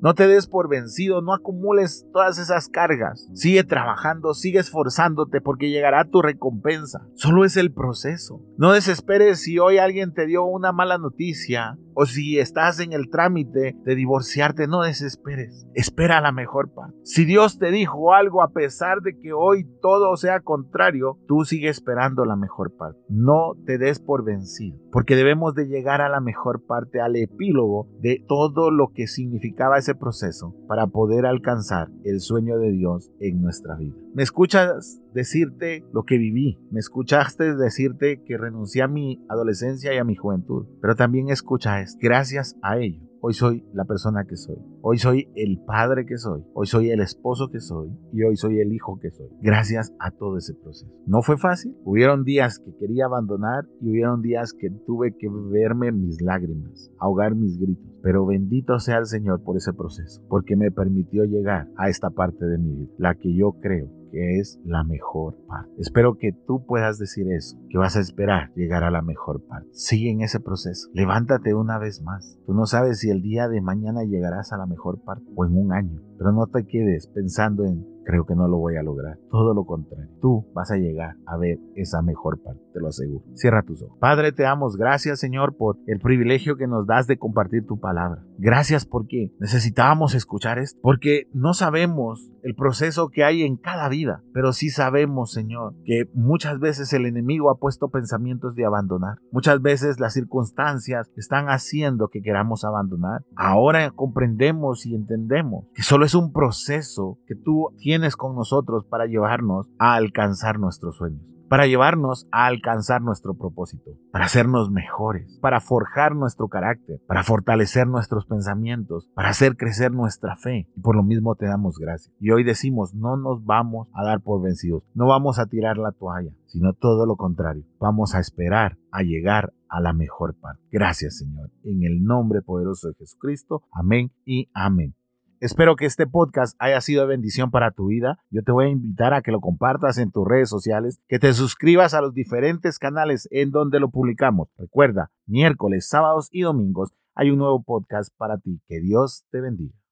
No 0.00 0.14
te 0.14 0.26
des 0.26 0.46
por 0.46 0.68
vencido. 0.68 1.22
No 1.22 1.32
acumules 1.32 2.06
todas 2.12 2.38
esas 2.38 2.68
cargas. 2.68 3.28
Sigue 3.34 3.64
trabajando, 3.64 4.34
sigue 4.34 4.58
esforzando 4.58 5.26
porque 5.42 5.70
llegará 5.70 6.04
tu 6.04 6.22
recompensa. 6.22 7.06
Solo 7.14 7.44
es 7.44 7.56
el 7.56 7.72
proceso. 7.72 8.40
No 8.56 8.72
desesperes 8.72 9.40
si 9.40 9.58
hoy 9.58 9.78
alguien 9.78 10.12
te 10.12 10.26
dio 10.26 10.44
una 10.44 10.72
mala 10.72 10.98
noticia 10.98 11.78
o 12.00 12.06
si 12.06 12.38
estás 12.38 12.78
en 12.78 12.92
el 12.92 13.10
trámite 13.10 13.76
de 13.84 13.94
divorciarte, 13.96 14.68
no 14.68 14.82
desesperes. 14.82 15.66
Espera 15.74 16.20
la 16.20 16.30
mejor 16.30 16.72
parte. 16.72 16.96
Si 17.02 17.24
Dios 17.24 17.58
te 17.58 17.72
dijo 17.72 18.14
algo 18.14 18.40
a 18.40 18.52
pesar 18.52 19.00
de 19.00 19.18
que 19.18 19.32
hoy 19.32 19.66
todo 19.82 20.16
sea 20.16 20.38
contrario, 20.38 21.18
tú 21.26 21.44
sigue 21.44 21.68
esperando 21.68 22.24
la 22.24 22.36
mejor 22.36 22.76
parte. 22.76 23.00
No 23.08 23.54
te 23.66 23.78
des 23.78 23.98
por 23.98 24.24
vencido, 24.24 24.78
porque 24.92 25.16
debemos 25.16 25.56
de 25.56 25.66
llegar 25.66 26.00
a 26.00 26.08
la 26.08 26.20
mejor 26.20 26.64
parte, 26.64 27.00
al 27.00 27.16
epílogo 27.16 27.88
de 27.98 28.24
todo 28.28 28.70
lo 28.70 28.92
que 28.94 29.08
significaba 29.08 29.76
ese 29.76 29.96
proceso 29.96 30.54
para 30.68 30.86
poder 30.86 31.26
alcanzar 31.26 31.88
el 32.04 32.20
sueño 32.20 32.58
de 32.58 32.70
Dios 32.70 33.10
en 33.18 33.42
nuestra 33.42 33.74
vida. 33.74 33.96
¿Me 34.14 34.22
escuchas 34.22 35.02
decirte 35.14 35.84
lo 35.92 36.04
que 36.04 36.18
viví? 36.18 36.58
¿Me 36.70 36.80
escuchaste 36.80 37.56
decirte 37.56 38.22
que 38.24 38.36
renuncié 38.36 38.82
a 38.82 38.88
mi 38.88 39.24
adolescencia 39.28 39.94
y 39.94 39.98
a 39.98 40.04
mi 40.04 40.16
juventud? 40.16 40.66
Pero 40.80 40.94
también 40.94 41.30
escucha 41.30 41.80
esto. 41.80 41.98
Gracias 42.00 42.56
a 42.62 42.78
ello 42.78 43.08
Hoy 43.20 43.34
soy 43.34 43.64
la 43.72 43.84
persona 43.84 44.24
que 44.24 44.36
soy. 44.36 44.58
Hoy 44.80 44.98
soy 44.98 45.28
el 45.34 45.58
padre 45.66 46.06
que 46.06 46.18
soy. 46.18 46.44
Hoy 46.54 46.68
soy 46.68 46.90
el 46.90 47.00
esposo 47.00 47.48
que 47.50 47.58
soy. 47.58 47.90
Y 48.12 48.22
hoy 48.22 48.36
soy 48.36 48.60
el 48.60 48.72
hijo 48.72 49.00
que 49.00 49.10
soy. 49.10 49.26
Gracias 49.42 49.92
a 49.98 50.12
todo 50.12 50.36
ese 50.36 50.54
proceso. 50.54 50.92
No 51.04 51.22
fue 51.22 51.36
fácil. 51.36 51.76
Hubieron 51.84 52.22
días 52.22 52.60
que 52.60 52.76
quería 52.76 53.06
abandonar 53.06 53.66
y 53.80 53.90
hubieron 53.90 54.22
días 54.22 54.52
que 54.52 54.70
tuve 54.70 55.16
que 55.18 55.28
verme 55.28 55.90
mis 55.90 56.22
lágrimas, 56.22 56.92
ahogar 56.98 57.34
mis 57.34 57.58
gritos. 57.58 57.92
Pero 58.02 58.24
bendito 58.24 58.78
sea 58.78 58.98
el 58.98 59.06
Señor 59.06 59.42
por 59.42 59.56
ese 59.56 59.72
proceso, 59.72 60.22
porque 60.28 60.54
me 60.54 60.70
permitió 60.70 61.24
llegar 61.24 61.68
a 61.76 61.88
esta 61.88 62.10
parte 62.10 62.44
de 62.44 62.58
mi 62.58 62.72
vida, 62.72 62.92
la 62.98 63.14
que 63.16 63.34
yo 63.34 63.56
creo 63.60 63.97
que 64.10 64.38
es 64.38 64.58
la 64.64 64.84
mejor 64.84 65.36
parte. 65.46 65.70
Espero 65.78 66.16
que 66.18 66.32
tú 66.32 66.64
puedas 66.66 66.98
decir 66.98 67.30
eso, 67.30 67.58
que 67.68 67.78
vas 67.78 67.96
a 67.96 68.00
esperar 68.00 68.52
llegar 68.54 68.84
a 68.84 68.90
la 68.90 69.02
mejor 69.02 69.42
parte. 69.46 69.68
Sigue 69.72 70.10
en 70.10 70.22
ese 70.22 70.40
proceso. 70.40 70.88
Levántate 70.92 71.54
una 71.54 71.78
vez 71.78 72.02
más. 72.02 72.38
Tú 72.46 72.54
no 72.54 72.66
sabes 72.66 73.00
si 73.00 73.10
el 73.10 73.22
día 73.22 73.48
de 73.48 73.60
mañana 73.60 74.04
llegarás 74.04 74.52
a 74.52 74.58
la 74.58 74.66
mejor 74.66 75.00
parte 75.02 75.24
o 75.34 75.44
en 75.44 75.56
un 75.56 75.72
año, 75.72 76.00
pero 76.18 76.32
no 76.32 76.46
te 76.46 76.66
quedes 76.66 77.06
pensando 77.08 77.64
en 77.64 77.98
creo 78.08 78.24
que 78.24 78.34
no 78.34 78.48
lo 78.48 78.56
voy 78.56 78.76
a 78.76 78.82
lograr. 78.82 79.18
Todo 79.30 79.52
lo 79.52 79.66
contrario. 79.66 80.08
Tú 80.22 80.46
vas 80.54 80.70
a 80.70 80.78
llegar 80.78 81.16
a 81.26 81.36
ver 81.36 81.58
esa 81.76 82.00
mejor 82.00 82.42
parte, 82.42 82.62
te 82.72 82.80
lo 82.80 82.88
aseguro. 82.88 83.22
Cierra 83.34 83.62
tus 83.62 83.82
ojos. 83.82 83.98
Padre, 84.00 84.32
te 84.32 84.44
damos 84.44 84.78
gracias, 84.78 85.20
Señor, 85.20 85.58
por 85.58 85.76
el 85.86 86.00
privilegio 86.00 86.56
que 86.56 86.66
nos 86.66 86.86
das 86.86 87.06
de 87.06 87.18
compartir 87.18 87.66
tu 87.66 87.78
palabra. 87.78 88.24
Gracias 88.38 88.86
porque 88.86 89.30
necesitábamos 89.40 90.14
escuchar 90.14 90.58
esto, 90.58 90.78
porque 90.80 91.28
no 91.34 91.52
sabemos 91.52 92.30
el 92.42 92.54
proceso 92.54 93.10
que 93.10 93.24
hay 93.24 93.42
en 93.42 93.56
cada 93.58 93.90
vida, 93.90 94.22
pero 94.32 94.54
sí 94.54 94.70
sabemos, 94.70 95.32
Señor, 95.32 95.74
que 95.84 96.08
muchas 96.14 96.60
veces 96.60 96.90
el 96.94 97.04
enemigo 97.04 97.50
ha 97.50 97.58
puesto 97.58 97.90
pensamientos 97.90 98.54
de 98.54 98.64
abandonar. 98.64 99.18
Muchas 99.32 99.60
veces 99.60 100.00
las 100.00 100.14
circunstancias 100.14 101.10
están 101.16 101.48
haciendo 101.48 102.08
que 102.08 102.22
queramos 102.22 102.64
abandonar. 102.64 103.22
Ahora 103.36 103.90
comprendemos 103.90 104.86
y 104.86 104.94
entendemos 104.94 105.66
que 105.74 105.82
solo 105.82 106.06
es 106.08 106.14
un 106.14 106.32
proceso 106.32 107.18
que 107.26 107.34
tú 107.34 107.68
tienes 107.76 108.16
con 108.16 108.34
nosotros 108.34 108.86
para 108.86 109.04
llevarnos 109.04 109.68
a 109.78 109.92
alcanzar 109.92 110.58
nuestros 110.58 110.96
sueños, 110.96 111.20
para 111.50 111.66
llevarnos 111.66 112.26
a 112.32 112.46
alcanzar 112.46 113.02
nuestro 113.02 113.34
propósito, 113.34 113.90
para 114.10 114.24
hacernos 114.24 114.70
mejores, 114.70 115.38
para 115.42 115.60
forjar 115.60 116.16
nuestro 116.16 116.48
carácter, 116.48 116.98
para 117.06 117.24
fortalecer 117.24 117.86
nuestros 117.86 118.24
pensamientos, 118.24 119.10
para 119.14 119.28
hacer 119.28 119.58
crecer 119.58 119.92
nuestra 119.92 120.34
fe. 120.36 120.66
Y 120.74 120.80
por 120.80 120.96
lo 120.96 121.02
mismo 121.02 121.34
te 121.34 121.44
damos 121.44 121.78
gracias. 121.78 122.10
Y 122.18 122.30
hoy 122.30 122.42
decimos, 122.42 122.94
no 122.94 123.18
nos 123.18 123.44
vamos 123.44 123.88
a 123.92 124.02
dar 124.02 124.22
por 124.22 124.40
vencidos, 124.40 124.84
no 124.94 125.08
vamos 125.08 125.38
a 125.38 125.44
tirar 125.44 125.76
la 125.76 125.92
toalla, 125.92 126.32
sino 126.46 126.72
todo 126.72 127.04
lo 127.04 127.16
contrario. 127.16 127.64
Vamos 127.78 128.14
a 128.14 128.20
esperar 128.20 128.78
a 128.92 129.02
llegar 129.02 129.52
a 129.68 129.82
la 129.82 129.92
mejor 129.92 130.34
parte. 130.40 130.62
Gracias 130.72 131.18
Señor. 131.18 131.50
En 131.64 131.82
el 131.82 132.02
nombre 132.02 132.40
poderoso 132.40 132.88
de 132.88 132.94
Jesucristo. 132.94 133.64
Amén 133.72 134.10
y 134.24 134.48
amén. 134.54 134.94
Espero 135.40 135.76
que 135.76 135.86
este 135.86 136.08
podcast 136.08 136.56
haya 136.58 136.80
sido 136.80 137.02
de 137.02 137.08
bendición 137.08 137.52
para 137.52 137.70
tu 137.70 137.86
vida. 137.86 138.18
Yo 138.28 138.42
te 138.42 138.50
voy 138.50 138.66
a 138.66 138.70
invitar 138.70 139.14
a 139.14 139.22
que 139.22 139.30
lo 139.30 139.40
compartas 139.40 139.96
en 139.98 140.10
tus 140.10 140.26
redes 140.26 140.48
sociales, 140.48 141.00
que 141.06 141.20
te 141.20 141.32
suscribas 141.32 141.94
a 141.94 142.00
los 142.00 142.12
diferentes 142.12 142.80
canales 142.80 143.28
en 143.30 143.52
donde 143.52 143.78
lo 143.78 143.88
publicamos. 143.88 144.48
Recuerda, 144.58 145.12
miércoles, 145.26 145.88
sábados 145.88 146.28
y 146.32 146.40
domingos 146.40 146.92
hay 147.14 147.30
un 147.30 147.38
nuevo 147.38 147.62
podcast 147.62 148.12
para 148.16 148.38
ti. 148.38 148.60
Que 148.66 148.80
Dios 148.80 149.24
te 149.30 149.40
bendiga. 149.40 149.78